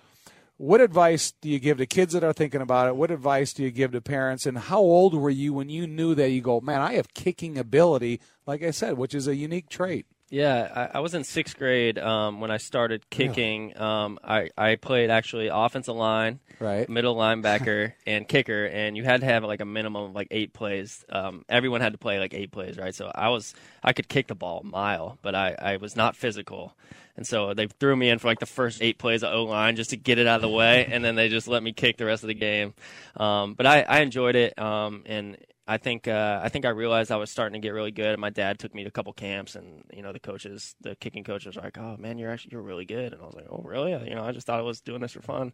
[0.59, 2.97] What advice do you give to kids that are thinking about it?
[2.97, 4.45] What advice do you give to parents?
[4.45, 7.57] And how old were you when you knew that you go, man, I have kicking
[7.57, 10.07] ability, like I said, which is a unique trait?
[10.31, 13.71] Yeah, I, I was in sixth grade um, when I started kicking.
[13.71, 14.05] Yeah.
[14.05, 19.21] Um, I, I played actually offensive line, right, middle linebacker, and kicker, and you had
[19.21, 21.05] to have like a minimum of like eight plays.
[21.09, 22.95] Um, everyone had to play like eight plays, right?
[22.95, 26.15] So I was I could kick the ball a mile, but I, I was not
[26.15, 26.75] physical.
[27.19, 29.75] And so they threw me in for like the first eight plays of O line
[29.75, 31.97] just to get it out of the way, and then they just let me kick
[31.97, 32.75] the rest of the game.
[33.17, 37.11] Um, but I, I enjoyed it, um, and I think uh, I think I realized
[37.11, 38.11] I was starting to get really good.
[38.13, 40.95] And my dad took me to a couple camps, and you know the coaches, the
[40.95, 43.49] kicking coaches, were like, "Oh man, you're actually you're really good." And I was like,
[43.51, 45.53] "Oh really?" You know, I just thought I was doing this for fun,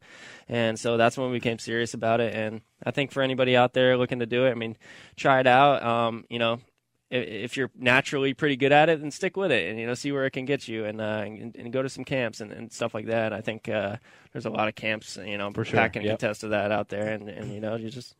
[0.50, 2.34] and so that's when we became serious about it.
[2.34, 4.76] And I think for anybody out there looking to do it, I mean,
[5.16, 5.82] try it out.
[5.82, 6.60] Um, you know,
[7.10, 10.10] if you're naturally pretty good at it, then stick with it and you know see
[10.10, 12.72] where it can get you and uh, and, and, go to some camps and, and
[12.72, 13.32] stuff like that.
[13.32, 13.96] I think uh,
[14.32, 15.88] there's a lot of camps you know For sure.
[15.88, 16.14] can yep.
[16.14, 18.16] attest to that out there and, and you know you just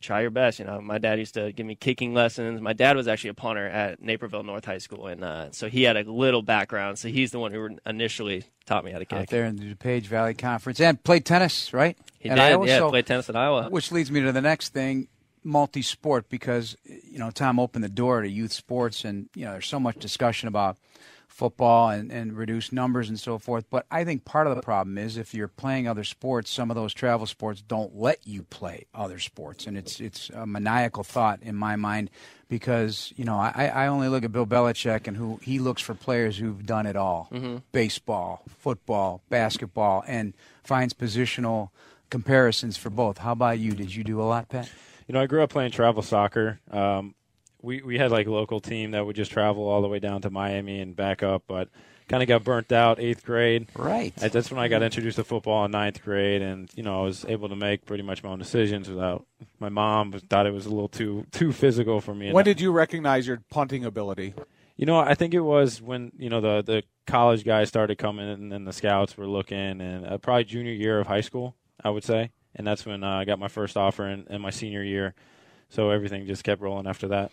[0.00, 0.58] try your best.
[0.58, 2.60] You know, my dad used to give me kicking lessons.
[2.60, 5.82] My dad was actually a punter at Naperville North High School, and uh, so he
[5.82, 6.98] had a little background.
[6.98, 9.18] So he's the one who initially taught me how to kick.
[9.18, 11.96] Out there in the DuPage Valley Conference, and played tennis, right?
[12.18, 12.42] He at did.
[12.42, 13.68] Iowa, yeah, so, played tennis at Iowa.
[13.68, 15.08] Which leads me to the next thing
[15.46, 19.68] multi-sport because you know Tom opened the door to youth sports, and you know there's
[19.68, 20.76] so much discussion about
[21.28, 23.66] football and, and reduced numbers and so forth.
[23.68, 26.76] But I think part of the problem is if you're playing other sports, some of
[26.76, 31.40] those travel sports don't let you play other sports, and it's it's a maniacal thought
[31.42, 32.10] in my mind
[32.48, 35.94] because you know I, I only look at Bill Belichick and who he looks for
[35.94, 37.58] players who've done it all: mm-hmm.
[37.70, 41.70] baseball, football, basketball, and finds positional
[42.10, 43.18] comparisons for both.
[43.18, 43.72] How about you?
[43.72, 44.68] Did you do a lot, Pat?
[45.06, 46.60] You know, I grew up playing travel soccer.
[46.70, 47.14] Um,
[47.62, 50.22] we we had like a local team that would just travel all the way down
[50.22, 51.68] to Miami and back up, but
[52.08, 53.68] kind of got burnt out eighth grade.
[53.74, 54.14] Right.
[54.16, 57.24] That's when I got introduced to football in ninth grade, and you know I was
[57.26, 59.26] able to make pretty much my own decisions without.
[59.58, 62.32] My mom thought it was a little too too physical for me.
[62.32, 64.34] When did you recognize your punting ability?
[64.76, 68.28] You know, I think it was when you know the the college guys started coming,
[68.28, 71.90] and then the scouts were looking, and uh, probably junior year of high school, I
[71.90, 74.82] would say and that's when uh, I got my first offer in, in my senior
[74.82, 75.14] year.
[75.68, 77.30] So everything just kept rolling after that.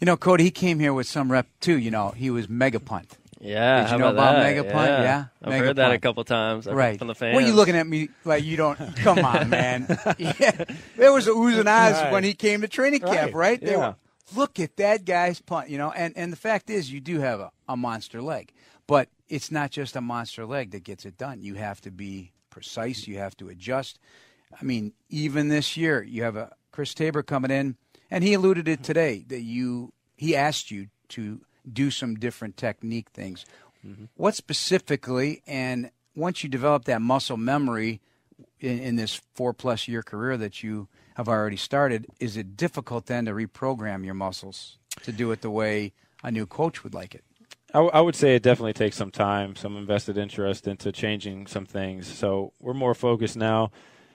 [0.00, 1.78] You know, Cody, he came here with some rep too.
[1.78, 3.16] You know, he was mega punt.
[3.40, 4.88] Yeah, Did you know about, about mega punt?
[4.88, 6.66] Yeah, yeah I've mega heard that a couple times.
[6.66, 7.34] Right from the fans.
[7.34, 8.96] What are you looking at me like you don't?
[8.96, 9.86] Come on, man.
[10.18, 10.64] yeah.
[10.96, 12.12] There was a oohs and ahs right.
[12.12, 13.60] when he came to training camp, right?
[13.60, 13.62] right?
[13.62, 13.76] Yeah.
[13.76, 13.96] Were,
[14.34, 15.90] Look at that guy's punt, you know.
[15.90, 18.52] And and the fact is, you do have a, a monster leg,
[18.86, 21.42] but it's not just a monster leg that gets it done.
[21.42, 23.06] You have to be precise.
[23.06, 23.98] You have to adjust.
[24.60, 27.76] I mean, even this year, you have a Chris Tabor coming in,
[28.10, 31.40] and he alluded it today that you he asked you to
[31.70, 33.44] do some different technique things.
[33.86, 34.04] Mm-hmm.
[34.14, 38.00] What specifically, and once you develop that muscle memory
[38.60, 43.06] in, in this four plus year career that you have already started, is it difficult
[43.06, 47.14] then to reprogram your muscles to do it the way a new coach would like
[47.14, 47.24] it?
[47.70, 51.46] I, w- I would say it definitely takes some time, some invested interest into changing
[51.46, 52.06] some things.
[52.06, 53.70] So we're more focused now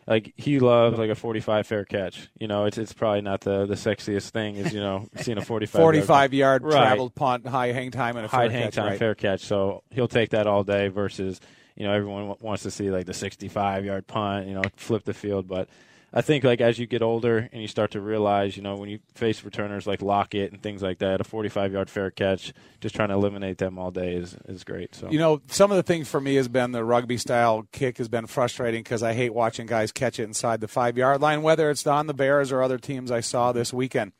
[0.10, 2.30] like he loved like a 45 fair catch.
[2.40, 5.46] You know, it's it's probably not the the sexiest thing is you know seeing a
[5.46, 6.72] 45 45 yard, right.
[6.72, 9.00] traveled punt, high hang time, and a high hang catch, time right.
[9.00, 9.42] fair catch.
[9.42, 11.40] So he'll take that all day versus
[11.76, 15.04] you know everyone w- wants to see like the 65 yard punt, you know, flip
[15.04, 15.70] the field, but
[16.12, 18.90] I think like as you get older and you start to realize, you know, when
[18.90, 22.96] you face returners like Lockett and things like that, a 45 yard fair catch, just
[22.96, 24.96] trying to eliminate them all day is is great.
[24.96, 27.98] So you know, some of the things for me has been the rugby style kick
[28.00, 31.44] has been frustrating because I hate watching guys catch it inside the five yard line,
[31.44, 34.14] whether it's on the Bears or other teams I saw this weekend.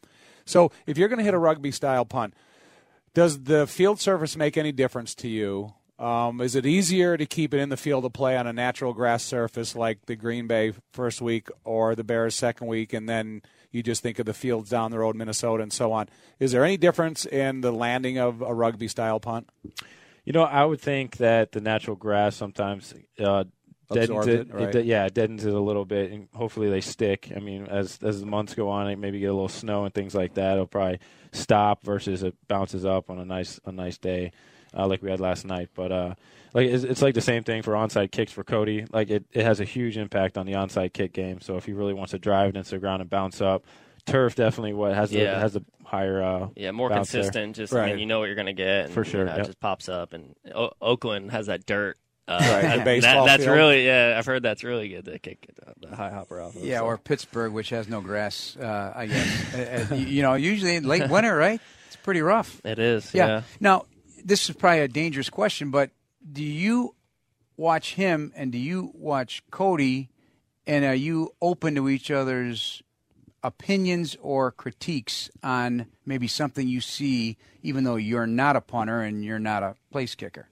[0.46, 2.34] So if you're going to hit a rugby style punt,
[3.14, 7.54] does the field surface make any difference to you um, is it easier to keep
[7.54, 10.74] it in the field of play on a natural grass surface like the Green Bay
[10.94, 14.70] first week or the Bears second week, and then you just think of the fields
[14.70, 16.08] down the road, Minnesota, and so on?
[16.40, 19.50] Is there any difference in the landing of a rugby style punt?
[20.24, 23.44] You know, I would think that the natural grass sometimes uh,
[23.92, 24.40] deadens it.
[24.42, 24.72] it, right.
[24.72, 27.32] de- yeah, it deadens it a little bit, and hopefully they stick.
[27.36, 29.94] I mean, as as the months go on, it maybe get a little snow and
[29.94, 30.54] things like that.
[30.54, 31.00] It'll probably
[31.32, 34.32] stop versus it bounces up on a nice a nice day,
[34.78, 35.70] uh, like we had last night.
[35.76, 36.16] But uh,
[36.54, 38.86] like it's, it's like the same thing for onside kicks for Cody.
[38.92, 41.42] Like it, it has a huge impact on the onside kick game.
[41.42, 43.64] So if he really wants to drive it into the ground and bounce up,
[44.06, 47.22] turf definitely what has the, has a higher uh, Yeah, more bounce there.
[47.24, 47.56] consistent.
[47.56, 48.86] Just I mean, you know what you're going to get.
[48.86, 49.44] And, For sure, you know, yep.
[49.44, 50.14] it just pops up.
[50.14, 51.98] And o- Oakland has that dirt.
[52.28, 53.58] Uh, Right, the that- baseball that's field.
[53.58, 54.14] really yeah.
[54.16, 56.56] I've heard that's really good to kick uh, the high hopper off.
[56.56, 56.86] Of, Yeah, so.
[56.86, 59.54] or Pittsburgh, which has no grass, uh, I guess.
[59.56, 61.60] Uh, uh, you you know, usually in late winter, right?
[61.88, 62.62] It's pretty rough.
[62.66, 63.12] it is.
[63.16, 63.28] Yeah.
[63.28, 63.42] Yeah.
[63.60, 63.86] Now,
[64.24, 65.92] this is probably a dangerous question, but
[66.32, 66.96] do you
[67.58, 70.10] watch him and do you watch Cody,
[70.66, 72.82] and are you open to each other's
[73.44, 79.24] opinions or critiques on maybe something you see, even though you're not a punter and
[79.24, 80.48] you're not a place kicker?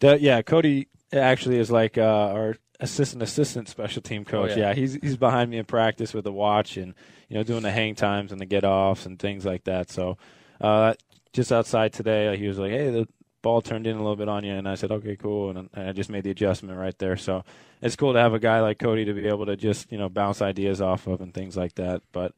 [0.00, 4.52] The- yeah, Cody actually is like uh, our assistant assistant special team coach.
[4.52, 4.68] Oh, yeah.
[4.68, 4.74] yeah.
[4.74, 6.94] he's he's behind me in practice with the watch and
[7.28, 9.90] you know doing the hang times and the get offs and things like that.
[9.90, 10.18] So
[10.60, 10.94] uh,
[11.34, 13.06] just outside today, he was like, "Hey, the
[13.42, 15.88] ball turned in a little bit on you," and I said, "Okay, cool," and, and
[15.88, 17.16] I just made the adjustment right there.
[17.18, 17.44] So
[17.82, 20.08] it's cool to have a guy like Cody to be able to just you know
[20.08, 22.00] bounce ideas off of and things like that.
[22.12, 22.32] But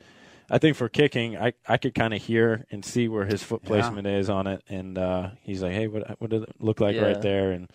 [0.50, 3.60] I think for kicking, I, I could kind of hear and see where his foot
[3.64, 3.68] Yeah.
[3.68, 6.96] placement is on it, and uh, he's like, "Hey, what what did it look like
[6.96, 7.02] Yeah.
[7.02, 7.70] right there?" And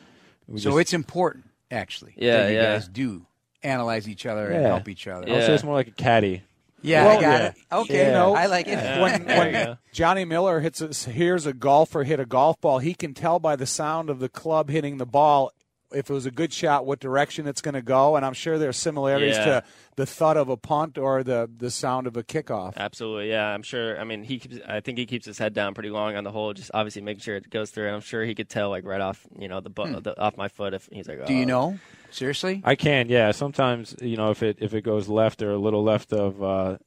[0.47, 2.73] we So just- it's important, actually, Yeah, that you yeah.
[2.73, 3.25] guys do
[3.63, 5.29] analyze each other and help each other.
[5.29, 6.41] I would say it's more like a caddy.
[6.81, 7.47] Yeah, Well, I got yeah.
[7.47, 7.55] it.
[7.71, 8.11] Okay, Yeah.
[8.13, 8.71] no, I like it.
[8.71, 9.01] Yeah.
[9.01, 9.77] when, when.
[9.93, 13.55] Johnny Miller hits a, hears a golfer hit a golf ball, he can tell by
[13.55, 15.51] the sound of the club hitting the ball
[15.93, 18.15] if it was a good shot, what direction it's going to go.
[18.15, 19.45] And I'm sure there's similarities Yeah.
[19.45, 19.63] to
[19.95, 22.73] the thud of a punt or the, the sound of a kickoff.
[22.77, 23.47] Absolutely, yeah.
[23.47, 23.99] I'm sure.
[23.99, 24.39] I mean, he.
[24.39, 27.01] Keeps, I think he keeps his head down pretty long on the hole, just obviously
[27.01, 27.87] making sure it goes through.
[27.87, 30.37] And I'm sure he could tell, like right off, you know, the, bu- the off
[30.37, 31.25] my foot if he's like, Hmm.
[31.25, 31.79] Do you "Oh." know?
[32.09, 32.61] Seriously?
[32.65, 33.31] I can, yeah.
[33.31, 36.77] Sometimes you know if it if it goes left or a little left of uh,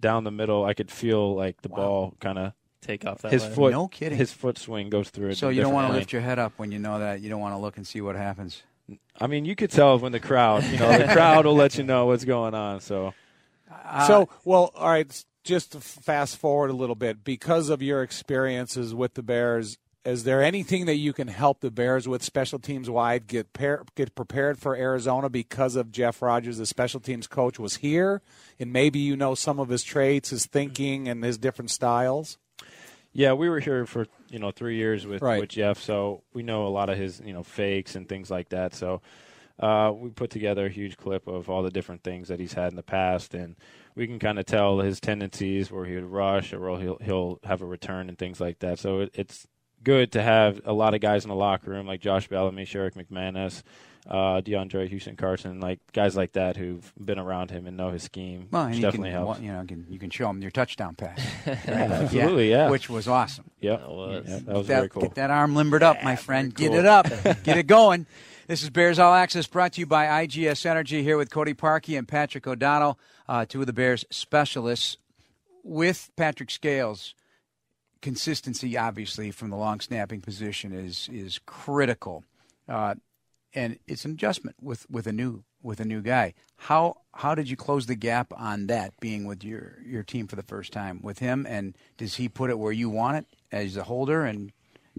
[0.00, 2.52] down the middle, I could feel like the ball kind of
[2.84, 3.54] take off that his way.
[3.54, 3.72] foot.
[3.72, 4.18] No kidding.
[4.18, 5.38] His foot swing goes through it.
[5.38, 7.20] So you don't want to lift your head up when you know that.
[7.20, 8.62] You don't want to look and see what happens.
[9.18, 11.84] I mean, you could tell when the crowd, you know, the crowd will let you
[11.84, 12.80] know what's going on.
[12.80, 13.14] So
[13.72, 18.02] Uh, so, well, all right, just to fast forward a little bit, because of your
[18.02, 22.58] experiences with the Bears, is there anything that you can help the Bears with special
[22.58, 27.26] teams wide get pair, get prepared for Arizona because of Jeff Rodgers, the special teams
[27.26, 28.20] coach, was here,
[28.60, 32.36] and maybe you know some of his traits, his thinking, and his different styles.
[33.14, 35.40] Yeah, we were here for you know three years with Right.
[35.40, 38.48] with Jeff, so we know a lot of his you know fakes and things like
[38.50, 38.74] that.
[38.74, 39.00] So
[39.60, 42.72] uh, we put together a huge clip of all the different things that he's had
[42.72, 43.54] in the past, and
[43.94, 47.62] we can kind of tell his tendencies where he would rush or he'll he'll have
[47.62, 48.80] a return and things like that.
[48.80, 49.46] So it, it's
[49.84, 52.94] good to have a lot of guys in the locker room like Josh Bellamy, Sherrick
[52.94, 53.62] McManis.
[54.06, 58.02] Uh, DeAndre Houston Carson, like guys like that who've been around him and know his
[58.02, 59.40] scheme, well, and you definitely can, helps.
[59.40, 61.18] you know, can, you can show him your touchdown pass.
[61.46, 62.68] absolutely, yeah.
[62.68, 63.50] Which was awesome.
[63.60, 63.80] Yep.
[63.80, 64.24] That was.
[64.28, 65.02] Yep, that was Get very cool.
[65.02, 66.54] Get that arm limbered up, my friend.
[66.54, 67.06] Get it up.
[67.44, 68.06] Get it going.
[68.46, 71.96] This is Bears All Access brought to you by IGS Energy here with Cody Parkey
[71.96, 74.98] and Patrick O'Donnell, uh, two of the Bears specialists.
[75.62, 77.14] With Patrick Scales,
[78.02, 82.22] consistency, obviously, from the long snapping position is is critical.
[82.68, 82.96] Uh,
[83.54, 86.34] and it's an adjustment with, with a new with a new guy.
[86.56, 90.36] How how did you close the gap on that being with your your team for
[90.36, 91.46] the first time with him?
[91.48, 94.52] And does he put it where you want it as a holder and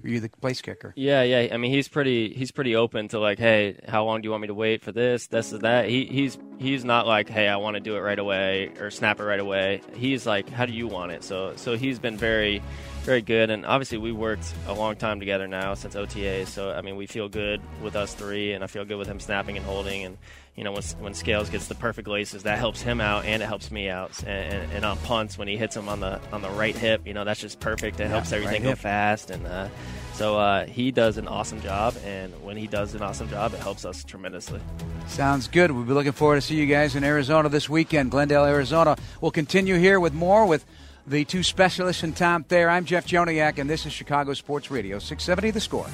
[0.03, 0.93] are you the place kicker?
[0.97, 1.53] Yeah, yeah.
[1.53, 2.33] I mean, he's pretty.
[2.33, 4.91] He's pretty open to like, hey, how long do you want me to wait for
[4.91, 5.87] this, this, or that?
[5.87, 9.21] He, he's he's not like, hey, I want to do it right away or snap
[9.21, 9.81] it right away.
[9.95, 11.23] He's like, how do you want it?
[11.23, 12.61] So so he's been very,
[13.05, 13.49] very good.
[13.49, 16.45] And obviously, we worked a long time together now since OTA.
[16.47, 19.19] So I mean, we feel good with us three, and I feel good with him
[19.19, 20.03] snapping and holding.
[20.03, 20.17] And
[20.55, 23.45] you know, when when Scales gets the perfect laces, that helps him out and it
[23.45, 24.19] helps me out.
[24.23, 27.05] And, and, and on punts, when he hits him on the on the right hip,
[27.05, 27.99] you know, that's just perfect.
[27.99, 29.45] It helps right everything go fast and.
[29.45, 29.69] Uh,
[30.13, 33.59] so uh, he does an awesome job, and when he does an awesome job, it
[33.59, 34.61] helps us tremendously.
[35.07, 35.71] Sounds good.
[35.71, 38.95] We'll be looking forward to see you guys in Arizona this weekend, Glendale, Arizona.
[39.19, 40.65] We'll continue here with more with
[41.07, 42.69] the two specialists and Tom Thayer.
[42.69, 45.87] I'm Jeff Joniak, and this is Chicago Sports Radio 670 The Score.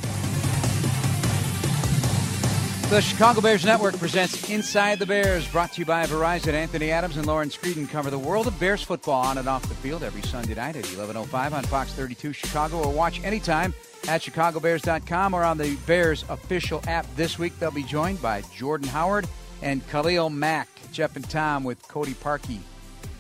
[2.90, 6.54] The Chicago Bears Network presents Inside the Bears, brought to you by Verizon.
[6.54, 9.76] Anthony Adams and Lauren Screeden cover the world of Bears football on and off the
[9.76, 13.74] field every Sunday night at 11.05 on Fox 32 Chicago, or watch anytime
[14.10, 17.06] at chicagobears.com or on the Bears official app.
[17.16, 19.26] This week, they'll be joined by Jordan Howard
[19.62, 20.68] and Khalil Mack.
[20.92, 22.60] Jeff and Tom with Cody Parkey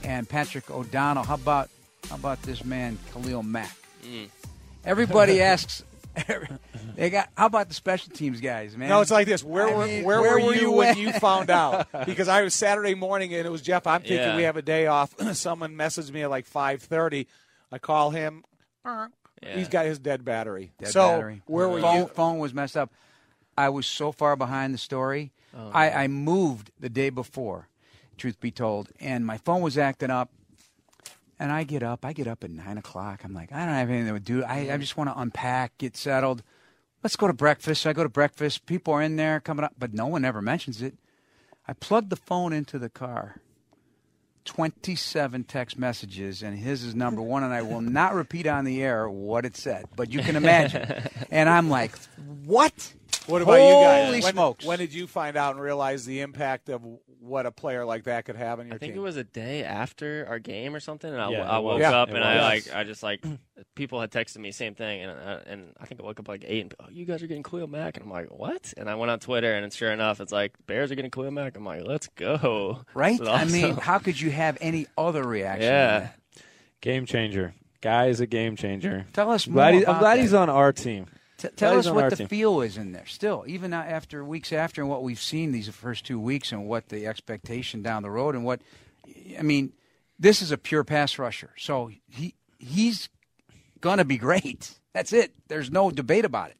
[0.03, 1.23] and Patrick O'Donnell.
[1.23, 1.69] How about
[2.11, 3.73] how about this man, Khalil Mack?
[4.03, 4.27] Mm.
[4.83, 5.81] Everybody asks
[6.97, 7.29] they got.
[7.37, 8.89] How about the special teams guys, man?
[8.89, 9.45] No, it's like this.
[9.45, 11.87] Where I were mean, where, where were were you you when you found out?
[12.05, 13.87] Because I was Saturday morning and it was Jeff.
[13.87, 14.35] I'm thinking Yeah.
[14.35, 15.15] we have a day off.
[15.37, 17.27] Someone messaged me at like 5:30.
[17.71, 18.43] I call him.
[18.85, 19.07] Yeah.
[19.55, 20.73] He's got his dead battery.
[20.79, 21.41] Dead so battery.
[21.45, 22.07] where were phone, you?
[22.07, 22.91] Phone was messed up.
[23.57, 25.31] I was so far behind the story.
[25.57, 25.71] Oh.
[25.73, 27.69] I, I moved the day before,
[28.17, 30.29] truth be told, and my phone was acting up.
[31.41, 32.05] And I get up.
[32.05, 33.21] I get up at nine o'clock.
[33.23, 34.43] I'm like, I don't have anything to do.
[34.43, 34.71] I.
[34.71, 36.43] I just want to unpack, get settled.
[37.01, 37.81] Let's go to breakfast.
[37.81, 38.67] So I go to breakfast.
[38.67, 40.93] People are in there coming up, but no one ever mentions it.
[41.67, 43.41] I plugged the phone into the car.
[44.45, 48.83] 27 text messages, and his is number one, and I will not repeat on the
[48.83, 50.85] air what it said, but you can imagine.
[51.31, 51.91] and I'm like,
[52.45, 52.93] what?
[53.27, 54.05] What about you guys?
[54.07, 54.65] Holy when, smokes.
[54.65, 56.81] When did you find out and realize the impact of
[57.19, 58.75] what a player like that could have on your team?
[58.75, 59.01] I think team?
[59.01, 61.79] it was a day after our game or something, and I, Yeah, I woke.
[61.79, 63.23] Yeah, up it and I like I just like
[63.75, 66.43] people had texted me same thing, and uh, and I think I woke up like
[66.47, 68.73] eight and oh, you guys are getting Khalil Mack, and I'm like what?
[68.75, 71.55] And I went on Twitter, and sure enough, it's like Bears are getting Khalil Mack.
[71.57, 73.19] I'm like let's go, Right?
[73.19, 75.63] This is I mean, how could you have any other reaction?
[75.69, 76.09] yeah.
[76.81, 77.53] Game changer.
[77.81, 79.05] Guy is a game changer.
[79.13, 79.57] Tell us I'm more.
[79.61, 80.21] glad, he- I'm glad that.
[80.21, 81.05] he's on our team.
[81.41, 82.27] T- tell us what the team.
[82.27, 83.07] feel is in there.
[83.07, 86.89] Still, even after weeks after, and what we've seen these first two weeks, and what
[86.89, 88.61] the expectation down the road, and what
[89.37, 89.73] I mean,
[90.19, 91.51] this is a pure pass rusher.
[91.57, 93.09] So he he's
[93.79, 94.75] gonna be great.
[94.93, 95.33] That's it.
[95.47, 96.57] There's no debate about it.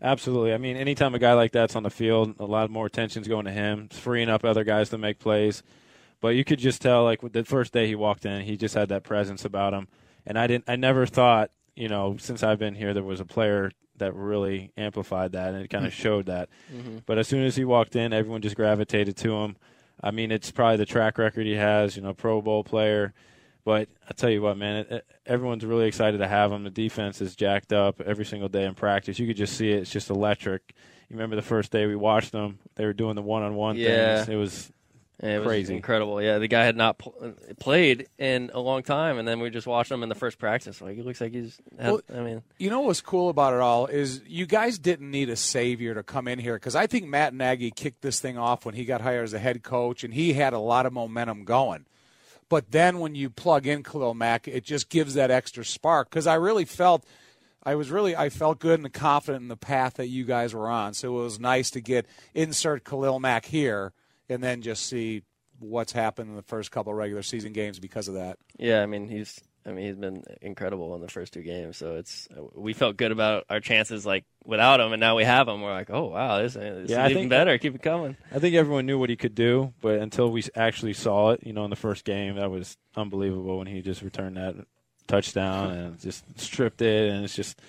[0.00, 0.52] Absolutely.
[0.52, 3.44] I mean, anytime a guy like that's on the field, a lot more attention's going
[3.44, 5.62] to him, it's freeing up other guys to make plays.
[6.20, 8.88] But you could just tell, like the first day he walked in, he just had
[8.88, 9.88] that presence about him.
[10.26, 13.24] And I didn't, I never thought, you know, since I've been here, there was a
[13.24, 13.70] player
[14.02, 16.02] that really amplified that, and it kind of mm-hmm.
[16.02, 16.48] showed that.
[16.72, 16.98] Mm-hmm.
[17.06, 19.56] But as soon as he walked in, everyone just gravitated to him.
[20.02, 23.14] I mean, it's probably the track record he has, you know, Pro Bowl player.
[23.64, 26.64] But I tell you what, man, it, it, everyone's really excited to have him.
[26.64, 29.18] The defense is jacked up every single day in practice.
[29.20, 30.74] You could just see it; it's just electric.
[31.08, 34.16] You remember the first day we watched them; they were doing the one-on-one Yeah.
[34.16, 34.28] things.
[34.28, 34.72] It was
[35.20, 35.76] it was Crazy.
[35.76, 36.20] incredible.
[36.20, 39.66] Yeah, the guy had not pl- played in a long time, and then we just
[39.66, 40.80] watched him in the first practice.
[40.80, 41.60] Like he looks like he's.
[41.78, 45.10] Had, Well, I mean, You know what's cool about it all is you guys didn't
[45.10, 48.36] need a savior to come in here because I think Matt Nagy kicked this thing
[48.36, 50.92] off when he got hired as a head coach and he had a lot of
[50.92, 51.84] momentum going.
[52.48, 56.26] But then when you plug in Khalil Mack, it just gives that extra spark because
[56.26, 57.04] I really felt.
[57.64, 60.68] I was really I felt good and confident in the path that you guys were
[60.68, 60.94] on.
[60.94, 63.92] So it was nice to get insert Khalil Mack here
[64.32, 65.22] and then just see
[65.58, 68.38] what's happened in the first couple of regular season games because of that.
[68.58, 69.40] yeah, I mean he's.
[69.64, 71.76] I mean he's been incredible in the first two games.
[71.76, 75.22] So it's uh, we felt good about our chances like without him, and now we
[75.22, 75.60] have him.
[75.60, 77.56] We're like, oh wow, this, this Yeah, I is even think- better.
[77.58, 78.16] Keep it coming.
[78.34, 81.52] I think everyone knew what he could do, but until we actually saw it, you
[81.52, 84.56] know, in the first game, that was unbelievable when he just returned that
[85.06, 87.10] touchdown and just stripped it.
[87.12, 87.60] And it's just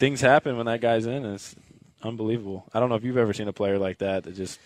[0.00, 1.24] things happen when that guy's in.
[1.24, 1.54] And it's
[2.02, 2.64] unbelievable.
[2.74, 4.58] I don't know if you've ever seen a player like that that just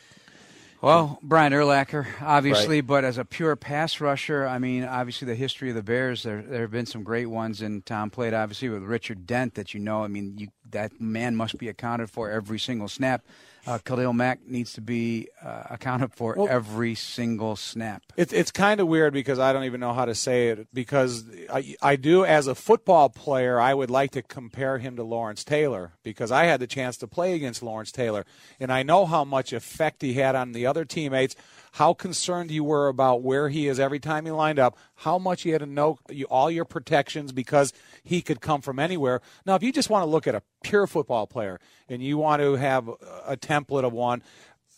[0.82, 5.68] Well, Brian Urlacher, obviously, but as a pure pass rusher, I mean, obviously the history
[5.68, 8.82] of the Bears, there there have been some great ones, and Tom played obviously with
[8.82, 10.02] Richard Dent, that you know.
[10.02, 13.24] I mean, you, that man must be accounted for every single snap.
[13.64, 18.02] Uh, Khalil Mack needs to be uh, accounted for Well- every single snap.
[18.16, 21.24] It's it's kind of weird because I don't even know how to say it because
[21.52, 25.44] I I do as a football player I would like to compare him to Lawrence
[25.44, 28.26] Taylor because I had the chance to play against Lawrence Taylor
[28.58, 31.36] and I know how much effect he had on the other teammates.
[31.72, 35.42] How concerned you were about where he is every time he lined up, how much
[35.42, 39.22] he had to know all your protections because he could come from anywhere.
[39.46, 41.58] Now, if you just want to look at a pure football player
[41.88, 42.88] and you want to have
[43.26, 44.22] a template of one,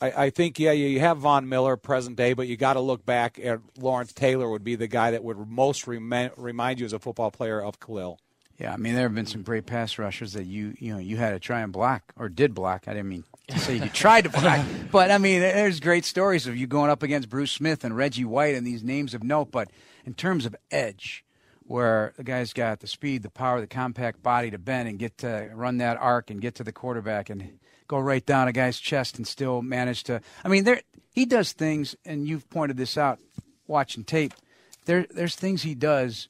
[0.01, 3.05] I, I think yeah, you have Von Miller present day, but you got to look
[3.05, 6.93] back at Lawrence Taylor would be the guy that would most remi- remind you as
[6.93, 8.21] a football player of Khalil.
[8.59, 11.17] Yeah, I mean, there have been some great pass rushers that you you know you
[11.17, 12.85] had to try and block or did block.
[12.87, 13.25] I didn't mean
[13.57, 17.29] say you tried to but I mean, there's great stories of you going up against
[17.29, 19.51] Bruce Smith and Reggie White and these names of note.
[19.51, 19.71] But
[20.07, 21.25] in terms of edge,
[21.67, 25.19] where the guy's got the speed, the power, the compact body to bend and get
[25.19, 28.79] to run that arc and get to the quarterback and go right down a guy's
[28.79, 30.21] chest and still manage to.
[30.43, 30.81] I mean, there
[31.13, 33.19] he does things, and you've pointed this out
[33.67, 34.35] watching tape.
[34.87, 36.29] There, there's things he does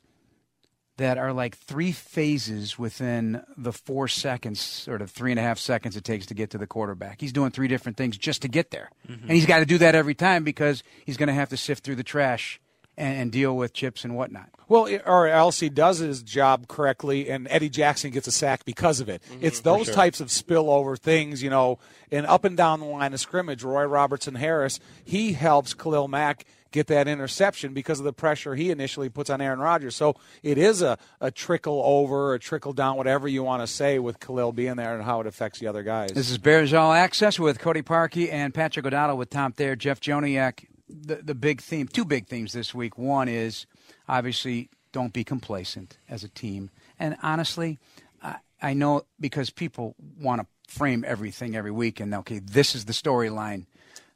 [0.97, 5.59] that are like three phases within the four seconds or the three and a half
[5.59, 7.21] seconds it takes to get to the quarterback.
[7.21, 8.91] He's doing three different things just to get there.
[9.09, 9.23] Mm-hmm.
[9.23, 11.83] And he's got to do that every time because he's going to have to sift
[11.85, 12.61] through the trash
[12.97, 14.51] and, and deal with chips and whatnot.
[14.69, 18.65] Well, i- or else he does his job correctly, and Eddie Jackson gets a sack
[18.65, 19.21] because of it.
[19.31, 19.45] Mm-hmm.
[19.45, 21.81] it's those types of spillover things, you know.
[22.13, 26.45] And up and down the line of scrimmage, Roy Robertson Harris, he helps Khalil Mack
[26.75, 29.95] get that interception because of the pressure he initially puts on Aaron Rodgers.
[29.95, 34.01] So it is a, a trickle over, a trickle down, whatever you want to say
[34.01, 36.11] with Khalil being there and how it affects the other guys.
[36.11, 40.01] This is Bears All Access with Cody Parkey and Patrick O'Donnell with Tom Thayer, Jeff
[40.01, 40.67] Joniak.
[40.89, 42.99] The, the big theme, two big themes this week.
[42.99, 43.67] One is
[44.09, 46.71] obviously don't be complacent as a team.
[46.99, 47.79] And honestly,
[48.21, 52.87] I, I know because people want to frame everything every week and okay, this is
[52.87, 53.67] the storyline.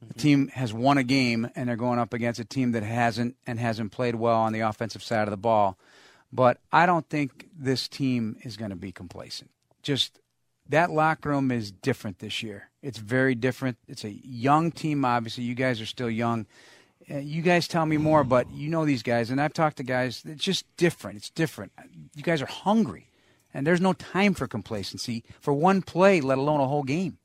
[0.07, 3.37] The team has won a game and they're going up against a team that hasn't
[3.47, 5.77] and hasn't played well on the offensive side of the ball.
[6.33, 9.51] But I don't think this team is going to be complacent.
[9.83, 10.21] Just
[10.69, 12.71] that locker room is different this year.
[12.83, 13.79] It's very different.
[13.89, 15.45] It's a young team, obviously.
[15.45, 16.47] You guys are still young.
[17.11, 19.83] Uh, you guys tell me more, but you know these guys, and I've talked to
[19.83, 20.23] guys.
[20.27, 21.17] It's just different.
[21.17, 21.73] It's different.
[22.15, 23.11] You guys are hungry,
[23.55, 27.19] and there's no time for complacency for one play, let alone a whole game.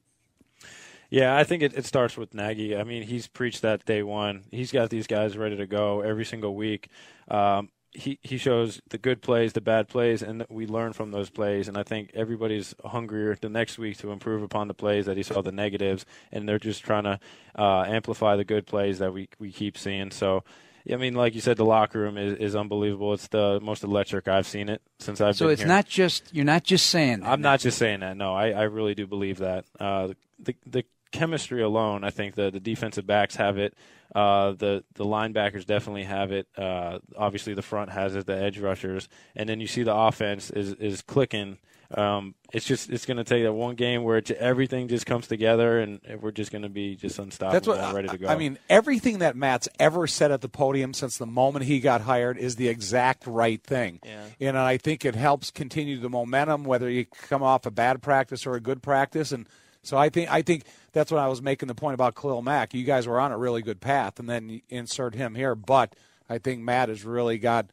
[1.13, 2.75] Yeah, I think it, it starts with Nagy.
[2.75, 4.45] I mean, he's preached that day one.
[4.49, 6.89] He's got these guys ready to go every single week.
[7.27, 11.29] Um, he he shows the good plays, the bad plays, and we learn from those
[11.29, 11.67] plays.
[11.67, 15.21] And I think everybody's hungrier the next week to improve upon the plays that he
[15.21, 17.19] saw the negatives, and they're just trying to
[17.55, 20.09] uh, amplify the good plays that we we keep seeing.
[20.09, 20.43] So.
[20.91, 23.13] I mean, like you said, the locker room is, is unbelievable.
[23.13, 25.47] It's the most electric I've seen it since I've been here.
[25.47, 25.67] so it's here.
[25.69, 27.29] not just you're not just saying that.
[27.29, 28.17] I'm not just saying that.
[28.17, 29.63] No, I, I really do believe that.
[29.79, 30.09] Uh,
[30.43, 30.83] the the
[31.13, 33.73] chemistry alone, I think the the defensive backs have it.
[34.13, 36.47] Uh, the the linebackers definitely have it.
[36.57, 38.25] Uh, obviously, the front has it.
[38.25, 41.59] The edge rushers, and then you see the offense is is clicking.
[41.95, 45.27] Um, it's just it's going to take that one game where it, everything just comes
[45.27, 48.27] together, and we're just going to be just unstoppable, That's what and ready to go.
[48.27, 52.01] I mean, everything that Matt's ever said at the podium since the moment he got
[52.01, 53.99] hired is the exact right thing.
[54.03, 54.49] Yeah.
[54.49, 58.47] And I think it helps continue the momentum, whether you come off a bad practice
[58.47, 59.31] or a good practice.
[59.31, 59.47] And
[59.83, 62.73] so I think I think that's when I was making the point about Khalil Mack.
[62.73, 65.55] You guys were on a really good path, and then insert him here.
[65.55, 65.95] But
[66.29, 67.67] I think Matt has really got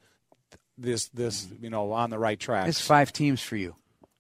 [0.79, 2.69] this this you know on the right track.
[2.69, 3.75] It's five teams for you,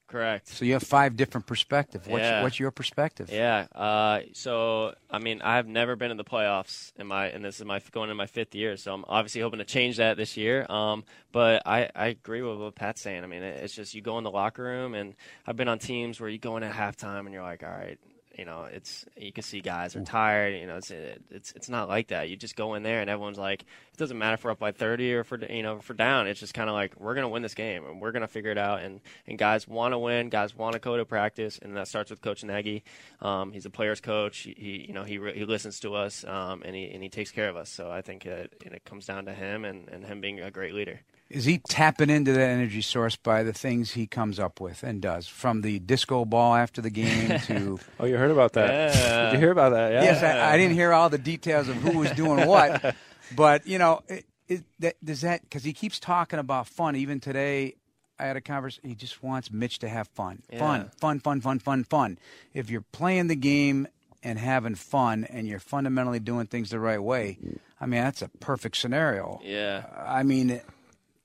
[0.08, 0.48] Correct.
[0.48, 2.06] so you have five different perspectives.
[2.06, 2.42] What's, Yeah.
[2.42, 3.30] what's your perspective?
[3.32, 3.66] Yeah.
[3.74, 7.64] Uh, so I mean, I've never been in the playoffs in my, and this is
[7.64, 8.76] my going in my fifth year.
[8.76, 10.66] So I'm obviously hoping to change that this year.
[10.70, 13.24] Um, but I, I agree with what Pat's saying.
[13.24, 15.14] I mean, it- it's just you go in the locker room, and
[15.46, 17.98] I've been on teams where you go in at halftime, and you're like, all right.
[18.36, 20.54] You know, it's you can see guys are tired.
[20.54, 22.28] You know, it's it's it's not like that.
[22.28, 24.72] You just go in there and everyone's like, it doesn't matter if we're up by
[24.72, 26.26] 30 or for you know for down.
[26.26, 28.58] It's just kind of like we're gonna win this game and we're gonna figure it
[28.58, 28.80] out.
[28.82, 30.28] And and guys want to win.
[30.28, 32.84] Guys want to go to practice, and that starts with Coach Nagy.
[33.20, 34.38] Um, he's a players coach.
[34.38, 37.08] He, he you know he re- he listens to us um, and he and he
[37.08, 37.68] takes care of us.
[37.68, 40.50] So I think it, and it comes down to him and, and him being a
[40.50, 41.00] great leader.
[41.30, 45.00] Is he tapping into that energy source by the things he comes up with and
[45.00, 47.78] does, from the disco ball after the game to?
[48.00, 48.94] oh, you heard about that?
[48.94, 49.24] Yeah.
[49.26, 49.92] Did you hear about that?
[49.92, 50.02] Yeah.
[50.02, 52.96] yes, I, I didn't hear all the details of who was doing what,
[53.36, 56.96] but you know, it, it, that, does that because he keeps talking about fun.
[56.96, 57.76] Even today,
[58.18, 58.88] I had a conversation.
[58.88, 60.88] He just wants Mitch to have fun, fun, Yeah.
[60.98, 62.18] fun, fun, fun, fun, fun.
[62.54, 63.86] If you're playing the game
[64.24, 67.38] and having fun, and you're fundamentally doing things the right way,
[67.80, 69.40] I mean, that's a perfect scenario.
[69.44, 69.84] Yeah.
[69.96, 70.60] I mean,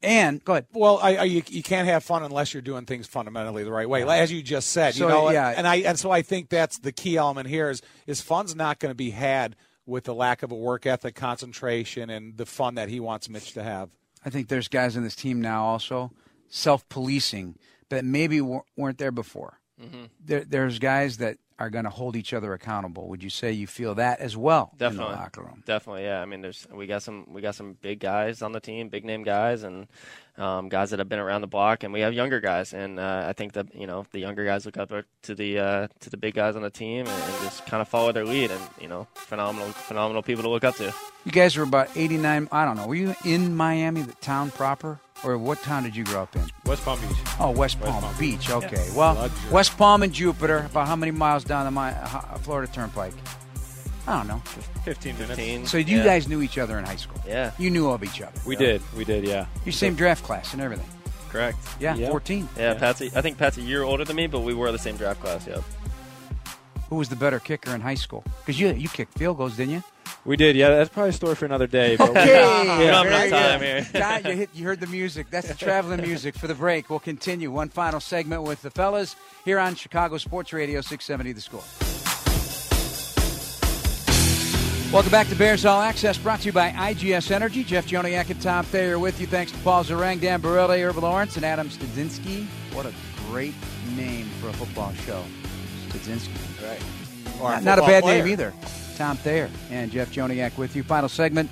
[0.05, 0.67] and go ahead.
[0.73, 3.89] Well, I, I, you, you can't have fun unless you're doing things fundamentally the right
[3.89, 4.95] way, as you just said.
[4.95, 5.53] So, you know, yeah.
[5.55, 8.79] and I and so I think that's the key element here is is fun's not
[8.79, 12.75] going to be had with the lack of a work ethic, concentration, and the fun
[12.75, 13.89] that he wants Mitch to have.
[14.23, 16.11] I think there's guys in this team now also
[16.47, 17.57] self policing
[17.89, 19.59] that maybe weren't there before.
[20.23, 23.07] There, there's guys that are going to hold each other accountable.
[23.09, 25.05] Would you say you feel that as well Definitely.
[25.05, 25.63] in the locker room?
[25.65, 26.21] Definitely, yeah.
[26.21, 29.05] I mean, there's we got some we got some big guys on the team, big
[29.05, 29.87] name guys, and
[30.37, 32.73] um, guys that have been around the block, and we have younger guys.
[32.73, 34.91] And uh, I think that you know the younger guys look up
[35.23, 37.87] to the uh, to the big guys on the team and, and just kind of
[37.87, 38.51] follow their lead.
[38.51, 40.93] And you know, phenomenal phenomenal people to look up to.
[41.25, 42.49] You guys were about 89.
[42.51, 42.87] I don't know.
[42.87, 46.43] Were you in Miami, the town proper, or what town did you grow up in?
[46.65, 47.17] West Palm Beach.
[47.39, 48.49] Oh, West Palm, Palm Beach.
[48.49, 48.89] Okay.
[48.95, 49.51] Well, Luxury.
[49.51, 50.59] West Palm and Jupiter.
[50.71, 53.13] About how many miles down the Mi- uh, Florida Turnpike?
[54.07, 54.37] I don't know.
[54.83, 55.29] 15 minutes.
[55.35, 56.03] 15, So you yeah.
[56.03, 57.19] guys knew each other in high school.
[57.27, 57.51] Yeah.
[57.57, 58.39] You knew of each other.
[58.45, 58.81] We did.
[58.95, 59.25] We did.
[59.25, 59.47] Yeah.
[59.65, 60.85] Your same draft class and everything.
[61.29, 61.57] correct.
[61.79, 62.09] Yeah, Yeah.
[62.09, 62.47] 14.
[62.57, 63.11] Yeah, Patsy.
[63.15, 65.47] I think Pat's a year older than me, but we were the same draft class.
[65.47, 65.61] Yeah.
[66.89, 68.23] Who was the better kicker in high school?
[68.39, 69.83] Because you you kicked field goals, didn't you?
[70.23, 70.55] We did.
[70.55, 70.69] Yeah.
[70.69, 71.95] That's probably a story for another day.
[71.97, 73.61] But we- We very time good.
[73.61, 73.87] here.
[73.93, 75.29] Don, you, hit, you heard the music.
[75.29, 76.89] That's the traveling music for the break.
[76.89, 77.51] We'll continue.
[77.51, 79.15] One final segment with the fellas
[79.45, 81.63] here on Chicago Sports Radio 670 The Score.
[84.93, 87.63] Welcome back to Bears All Access, brought to you by IGS Energy.
[87.63, 89.27] Jeff Joniak and Tom Thayer with you.
[89.27, 92.45] Thanks to Paul Zarang, Dan Barilli, Irv Lawrence, and Adam Stadzinski.
[92.73, 92.93] What a
[93.29, 93.55] great
[93.97, 95.23] name for a football show.
[95.89, 96.44] Studzinski.
[96.67, 96.81] Right.
[97.41, 98.23] Or Not, not a bad player.
[98.23, 98.53] name either.
[98.97, 100.83] Tom Thayer and Jeff Joniak with you.
[100.83, 101.49] Final segment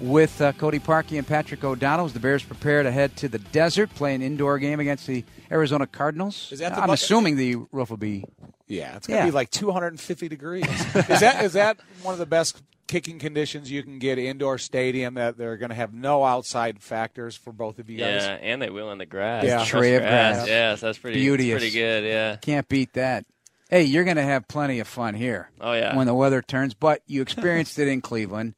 [0.00, 3.38] with uh, Cody Parkey and Patrick O'Donnell as the Bears prepare to head to the
[3.38, 6.50] desert, play an indoor game against the Arizona Cardinals.
[6.52, 8.24] Is that the I'm bu- assuming the roof will be.
[8.66, 9.24] Yeah, it's gonna Yeah.
[9.26, 10.64] be like 250 degrees.
[10.94, 15.14] is that is that one of the best kicking conditions you can get indoor stadium
[15.14, 18.22] that they're going to have no outside factors for both of you guys?
[18.24, 19.42] Yeah, and they will in the grass.
[19.44, 19.64] Yeah.
[19.64, 20.46] Tray of grass.
[20.46, 21.58] Yes, that's pretty Beauteous.
[21.60, 22.04] Pretty good.
[22.04, 22.36] Yeah.
[22.36, 23.24] Can't beat that.
[23.68, 25.50] Hey, you're going to have plenty of fun here.
[25.60, 25.96] Oh, yeah.
[25.96, 28.54] When the weather turns, but you experienced it in Cleveland.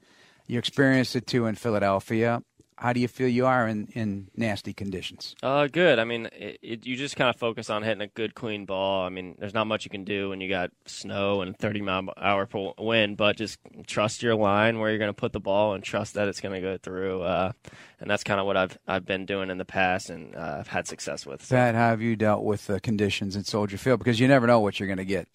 [0.47, 2.43] You experienced it too in Philadelphia.
[2.81, 5.35] How do you feel you are in, in nasty conditions?
[5.43, 5.99] Uh, good.
[5.99, 9.05] I mean, it, it, you just kind of focus on hitting a good, clean ball.
[9.05, 12.13] I mean, there's not much you can do when you got snow and 30 mile
[12.17, 12.49] hour
[12.79, 13.59] wind, but just
[13.89, 16.55] trust your line where you're going to put the ball and trust that it's going
[16.55, 17.23] to go through.
[17.23, 17.51] Uh,
[17.99, 20.69] and that's kind of what I've I've been doing in the past and uh, I've
[20.69, 21.45] had success with.
[21.45, 21.57] So.
[21.57, 23.99] Pat, how have you dealt with the conditions in Soldier Field?
[23.99, 25.27] Because you never know what you're going to get.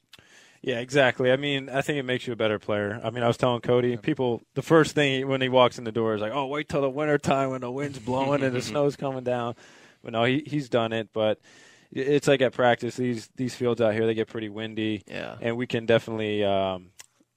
[0.64, 1.30] Yeah, exactly.
[1.30, 3.00] I mean, I think it makes you a better player.
[3.04, 5.92] I mean, I was telling Cody, people, the first thing when he walks in the
[5.92, 8.62] door is like, oh, wait till the winter time when the wind's blowing and the
[8.72, 9.56] snow's coming down.
[10.02, 11.10] But no, he, he's done it.
[11.12, 11.42] But
[11.92, 15.04] it's like at practice, these these fields out here, they get pretty windy.
[15.06, 15.36] Yeah.
[15.42, 16.44] And we can definitely.
[16.46, 16.92] Um,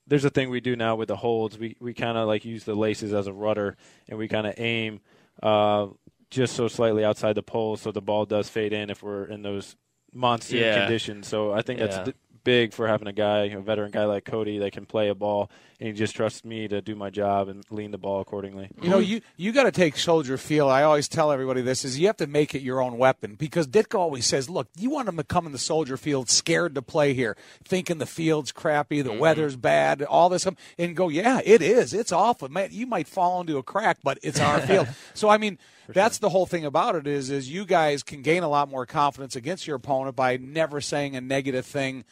[0.06, 1.58] there's a thing we do now with the holds.
[1.58, 3.76] We we kind of like use the laces as a rudder,
[4.08, 5.00] and we kind of aim
[5.42, 5.88] uh,
[6.30, 9.42] just so slightly outside the pole, so the ball does fade in if we're in
[9.42, 9.74] those
[10.12, 10.78] monsoon Yeah.
[10.78, 11.26] conditions.
[11.26, 12.12] So I think that's Yeah.
[12.46, 15.14] D- big for having a guy, a veteran guy like Cody that can play a
[15.14, 18.70] ball and he just trusts me to do my job and lean the ball accordingly.
[18.80, 20.70] You know, you you got to take Soldier Field.
[20.70, 23.66] I always tell everybody this is you have to make it your own weapon because
[23.66, 26.82] Ditka always says, "Look, you want them to come in the Soldier Field scared to
[26.82, 29.18] play here, thinking the field's crappy, the mm-hmm.
[29.18, 30.46] weather's bad, all this,
[30.78, 31.92] and go, yeah, it is.
[31.92, 32.48] It's awful.
[32.48, 34.88] Man, you might fall into a crack, but it's our field.
[35.14, 38.42] So I mean." That's the whole thing about it is is you guys can gain
[38.42, 42.04] a lot more confidence against your opponent by never saying a negative thing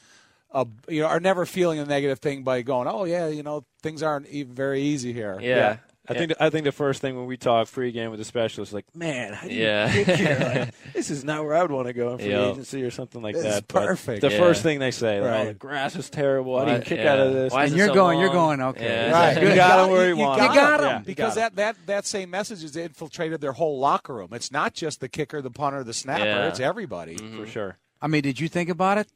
[0.54, 3.64] uh, you know, are never feeling a negative thing by going, "Oh yeah, you know,
[3.82, 5.78] things aren't even very easy here." Yeah.
[6.06, 8.74] I think I think the first thing when we talk free pregame with the specialist,
[8.74, 10.04] like, man, how do you Yeah.
[10.04, 10.38] get here?
[10.84, 12.50] Like, this is not where I would want to go in free Yeah.
[12.50, 13.68] agency or something like This is that.
[13.68, 14.20] But perfect.
[14.20, 14.38] The Yeah.
[14.38, 16.58] first thing they say, like, oh, the grass is terrible.
[16.58, 17.10] How do you Why- kick yeah.
[17.12, 17.54] out of this?
[17.54, 18.84] Why And you're so going, you're going, okay.
[18.84, 19.12] Yeah.
[19.12, 19.48] Right, good.
[19.48, 20.42] You got him where you you want.
[20.42, 20.86] You got him.
[20.86, 20.92] him.
[20.92, 21.56] Yeah, because got him.
[21.56, 24.28] that, that that same message has infiltrated their whole locker room.
[24.32, 26.24] It's not just the kicker, the punter, the snapper.
[26.26, 26.48] Yeah.
[26.48, 27.16] It's everybody.
[27.16, 27.78] for sure.
[28.02, 29.08] I mean, did you think about it?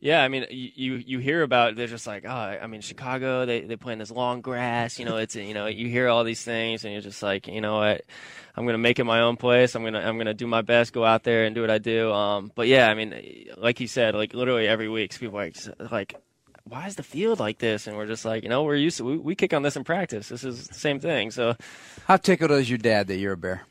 [0.00, 3.62] Yeah, I mean, you you, hear about they're just like, oh, I mean, Chicago, they
[3.62, 5.00] they play in this long grass.
[5.00, 7.60] You know, it's you know, you hear all these things, and you're just like, you
[7.60, 8.04] know what,
[8.56, 9.74] I'm gonna make it my own place.
[9.74, 12.12] I'm gonna I'm gonna do my best, go out there and do what I do.
[12.12, 15.56] Um, but yeah, I mean, like you said, like literally every week, people like
[15.90, 16.14] like.
[16.64, 17.86] Why is the field like this?
[17.86, 19.84] And we're just like, you know, we're used to we, we kick on this in
[19.84, 20.28] practice.
[20.28, 21.30] This is the same thing.
[21.30, 21.56] So
[22.06, 23.62] How tickled is your dad that you're a bear?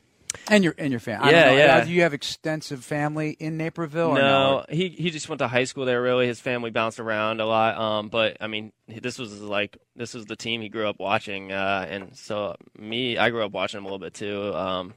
[0.48, 1.30] And your and your family.
[1.30, 1.84] Yeah, yeah.
[1.84, 4.10] Do you have extensive family in Naperville?
[4.10, 6.02] Or no, no, he he just went to high school there.
[6.02, 7.78] Really, his family bounced around a lot.
[7.78, 11.52] Um, but I mean, this was like this was the team he grew up watching,
[11.52, 14.54] uh, and so me, I grew up watching him a little bit too.
[14.54, 14.94] Um,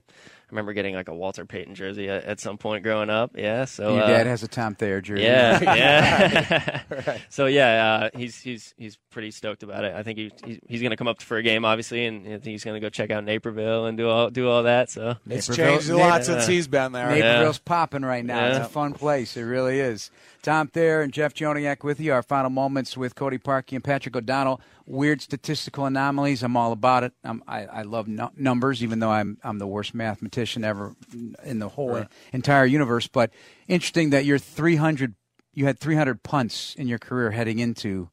[0.51, 3.31] remember getting like a Walter Payton jersey at, at some point growing up.
[3.35, 5.23] Yeah, so Your uh, dad has a Tom Thayer jersey.
[5.23, 5.59] yeah,
[6.91, 7.17] yeah.
[7.29, 9.93] So yeah, uh, he's he's he's pretty stoked about it.
[9.95, 12.43] I think he, he's he's gonna come up for a game, obviously, and I think
[12.45, 14.89] he's gonna go check out Naperville and do all do all that.
[14.89, 17.09] So It's Naperville- changed a lot Naper- since he's been there.
[17.09, 18.47] Naperville's popping right now.
[18.47, 19.37] It's a fun place.
[19.37, 20.11] It really is.
[20.41, 22.13] Tom Thayer and Jeff Joniak with you.
[22.13, 24.59] Our final moments with Cody Parkey and Patrick O'Donnell.
[24.85, 26.41] Weird statistical anomalies.
[26.43, 27.13] I'm all about it.
[27.23, 30.95] I'm, I, I love nu- numbers, even though I'm I'm the worst mathematician ever
[31.43, 33.07] in the whole entire universe.
[33.07, 33.31] But
[33.67, 35.15] interesting that you're 300.
[35.53, 38.09] You had 300 punts in your career heading into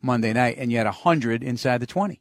[0.00, 2.20] Monday night, and you had 100 inside the 20.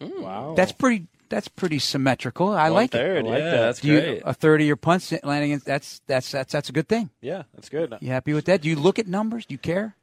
[0.00, 0.22] Mm.
[0.22, 0.54] Wow.
[0.56, 1.06] That's pretty.
[1.28, 2.50] That's pretty symmetrical.
[2.50, 3.00] I One like it.
[3.00, 3.60] I like yeah, that.
[3.60, 4.22] that's Do you, great.
[4.24, 7.10] a third of your punts landing in that's that's that's that's a good thing.
[7.20, 7.94] yeah, that's good.
[8.00, 8.62] You happy with that?
[8.62, 9.46] Do you look at numbers?
[9.46, 9.96] Do you care?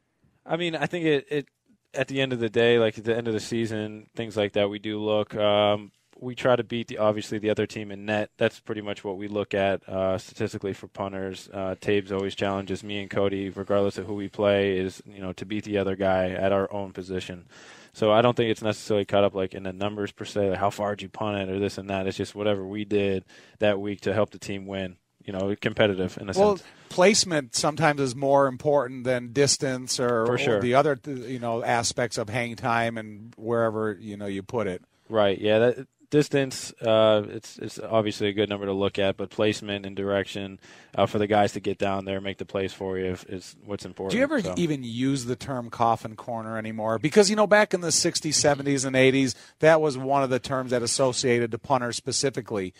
[0.46, 1.48] I mean, I think it, it
[1.94, 4.52] at the end of the day, like at the end of the season, things like
[4.52, 5.34] that, we do look.
[5.34, 8.30] Um, we try to beat the obviously the other team in net.
[8.38, 11.48] That's pretty much what we look at uh, statistically for punters.
[11.52, 15.32] Uh, Tabor always challenges me and Cody, regardless of who we play, is you know
[15.32, 17.46] to beat the other guy at our own position.
[17.94, 20.58] So I don't think it's necessarily caught up like in the numbers per se, like
[20.58, 22.06] how far did you punt it or this and that.
[22.06, 23.24] It's just whatever we did
[23.60, 24.96] that week to help the team win.
[25.24, 26.36] You know, competitive in a sense.
[26.36, 26.68] Well, sense.
[26.90, 30.58] placement sometimes is more important than distance or, sure.
[30.58, 34.66] or the other you know aspects of hang time and wherever you know you put
[34.66, 34.82] it.
[35.08, 35.38] Right.
[35.38, 35.58] Yeah.
[35.60, 36.72] That distance.
[36.80, 40.60] Uh, it's it's obviously a good number to look at, but placement and direction
[40.94, 43.56] uh, for the guys to get down there, make the plays for you, if- is
[43.64, 44.12] what's important.
[44.12, 44.54] Do you ever so.
[44.56, 47.00] even use the term coffin corner anymore?
[47.00, 50.38] Because you know, back in the '60s, '70s, and '80s, that was one of the
[50.38, 52.72] terms that associated to punters specifically.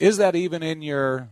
[0.00, 1.28] Is that even in your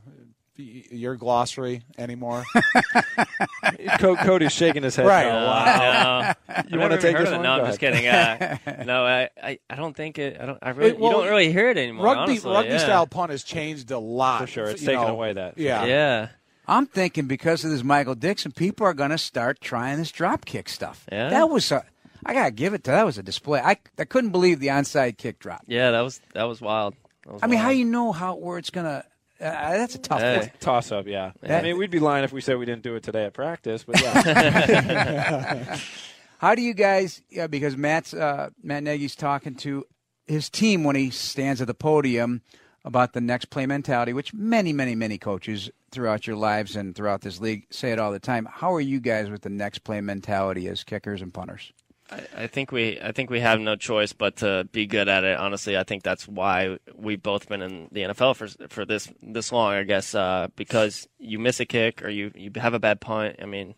[0.61, 2.45] your glossary anymore?
[3.99, 5.07] Co- Cody's shaking his head.
[5.07, 5.27] Right.
[5.27, 5.47] no.
[5.47, 6.35] Wow.
[6.69, 7.43] You want to take this one?
[7.43, 8.07] No, I'm just kidding.
[8.07, 10.37] Uh, no, I, I, I don't think it.
[10.41, 10.59] I don't.
[10.63, 10.91] I really.
[10.91, 12.05] It- well, you don't really hear it anymore.
[12.07, 12.79] rugby honestly, rugby yeah.
[12.79, 14.43] style punt has changed a lot.
[14.43, 14.67] For sure.
[14.67, 15.09] It's taken know.
[15.09, 15.59] away that.
[15.59, 15.85] Yeah.
[15.85, 16.29] Yeah.
[16.69, 20.45] I'm thinking because of this Michael Dickson, people are going to start trying this drop
[20.45, 21.05] kick stuff.
[21.11, 21.31] Yeah?
[21.31, 21.85] That was a.
[22.25, 23.61] I gotta give it to that was a display.
[23.61, 25.63] I I couldn't believe the onside kick drop.
[25.67, 25.91] Yeah.
[25.93, 26.95] That was that was wild.
[27.25, 27.79] That was I mean, how wild.
[27.79, 29.05] you know how where it's gonna?
[29.41, 30.39] Uh, that's a tough Hey.
[30.39, 30.51] one.
[30.61, 31.33] Toss up, yeah.
[31.41, 33.33] That- I mean, we'd be lying if we said we didn't do it today at
[33.33, 35.79] practice, but yeah.
[36.39, 37.21] How do you guys?
[37.31, 39.85] Yeah, because Matt's uh, Matt Nagy's talking to
[40.27, 42.41] his team when he stands at the podium
[42.85, 47.21] about the next play mentality, which many, many, many coaches throughout your lives and throughout
[47.21, 48.49] this league say it all the time.
[48.51, 51.73] How are you guys with the next play mentality as kickers and punters?
[52.11, 55.25] I, I think we I think we have no choice but to be good at
[55.25, 55.39] it.
[55.39, 59.53] Honestly, I think that's why we've both been in the NFL for for this this
[59.53, 59.75] long.
[59.75, 63.37] I guess uh, because you miss a kick or you you have a bad punt.
[63.41, 63.75] I mean,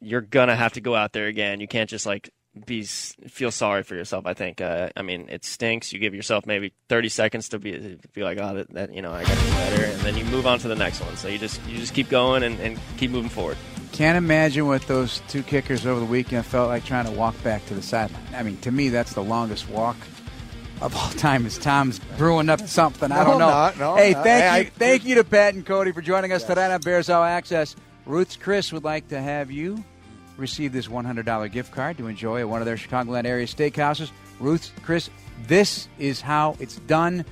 [0.00, 1.60] you're gonna have to go out there again.
[1.60, 2.30] You can't just like
[2.64, 4.26] be feel sorry for yourself.
[4.26, 4.60] I think.
[4.60, 5.92] Uh, I mean, it stinks.
[5.92, 9.12] You give yourself maybe 30 seconds to be be like, oh, that, that you know,
[9.12, 11.16] I got to better, and then you move on to the next one.
[11.16, 13.56] So you just you just keep going and, and keep moving forward.
[13.92, 17.64] Can't imagine what those two kickers over the weekend felt like trying to walk back
[17.66, 18.22] to the sideline.
[18.34, 19.96] I mean, to me, that's the longest walk
[20.82, 21.46] of all time.
[21.46, 23.10] Is Tom's brewing up something?
[23.10, 23.48] I don't know.
[23.48, 24.24] not- no, hey, not.
[24.24, 26.80] thank Hey, you, I- thank you to Pat and Cody for joining us tonight on
[26.82, 27.74] Bears All Access.
[28.04, 29.82] Ruth's Chris would like to have you
[30.36, 34.10] receive this $100 gift card to enjoy at one of their Chicagoland area steakhouses.
[34.38, 35.08] Ruth's Chris,
[35.46, 37.24] this is how it's done.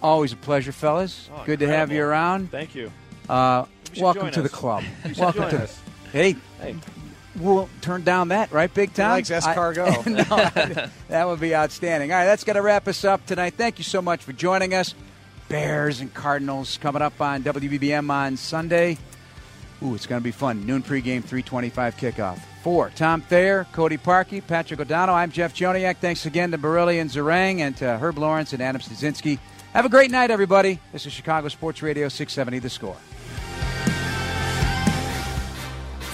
[0.00, 1.28] Always a pleasure, fellas.
[1.34, 2.52] Oh, Good to have you around.
[2.52, 2.92] Thank you.
[3.28, 3.64] Uh,
[3.98, 4.84] welcome join to the club.
[5.18, 5.62] Welcome to.
[5.64, 5.80] us.
[6.16, 6.74] Hey, Hey,
[7.38, 9.10] we'll turn down that, right, Big Tom?
[9.10, 10.06] likes escargot.
[10.06, 10.10] I-
[10.80, 12.10] no, that would be outstanding.
[12.10, 13.52] All right, that's going to wrap us up tonight.
[13.58, 14.94] Thank you so much for joining us.
[15.50, 18.96] Bears and Cardinals coming up on WBBM on Sunday.
[19.82, 20.64] Ooh, it's going to be fun.
[20.64, 22.40] Noon pregame, 325 kickoff.
[22.62, 25.98] For Tom Thayer, Cody Parkey, Patrick O'Donnell, I'm Jeff Joniak.
[25.98, 29.38] Thanks again to Barilli and Zarang and to Herb Lawrence and Adam Stasinski.
[29.74, 30.80] Have a great night, everybody.
[30.94, 32.96] This is Chicago Sports Radio 670 The Score.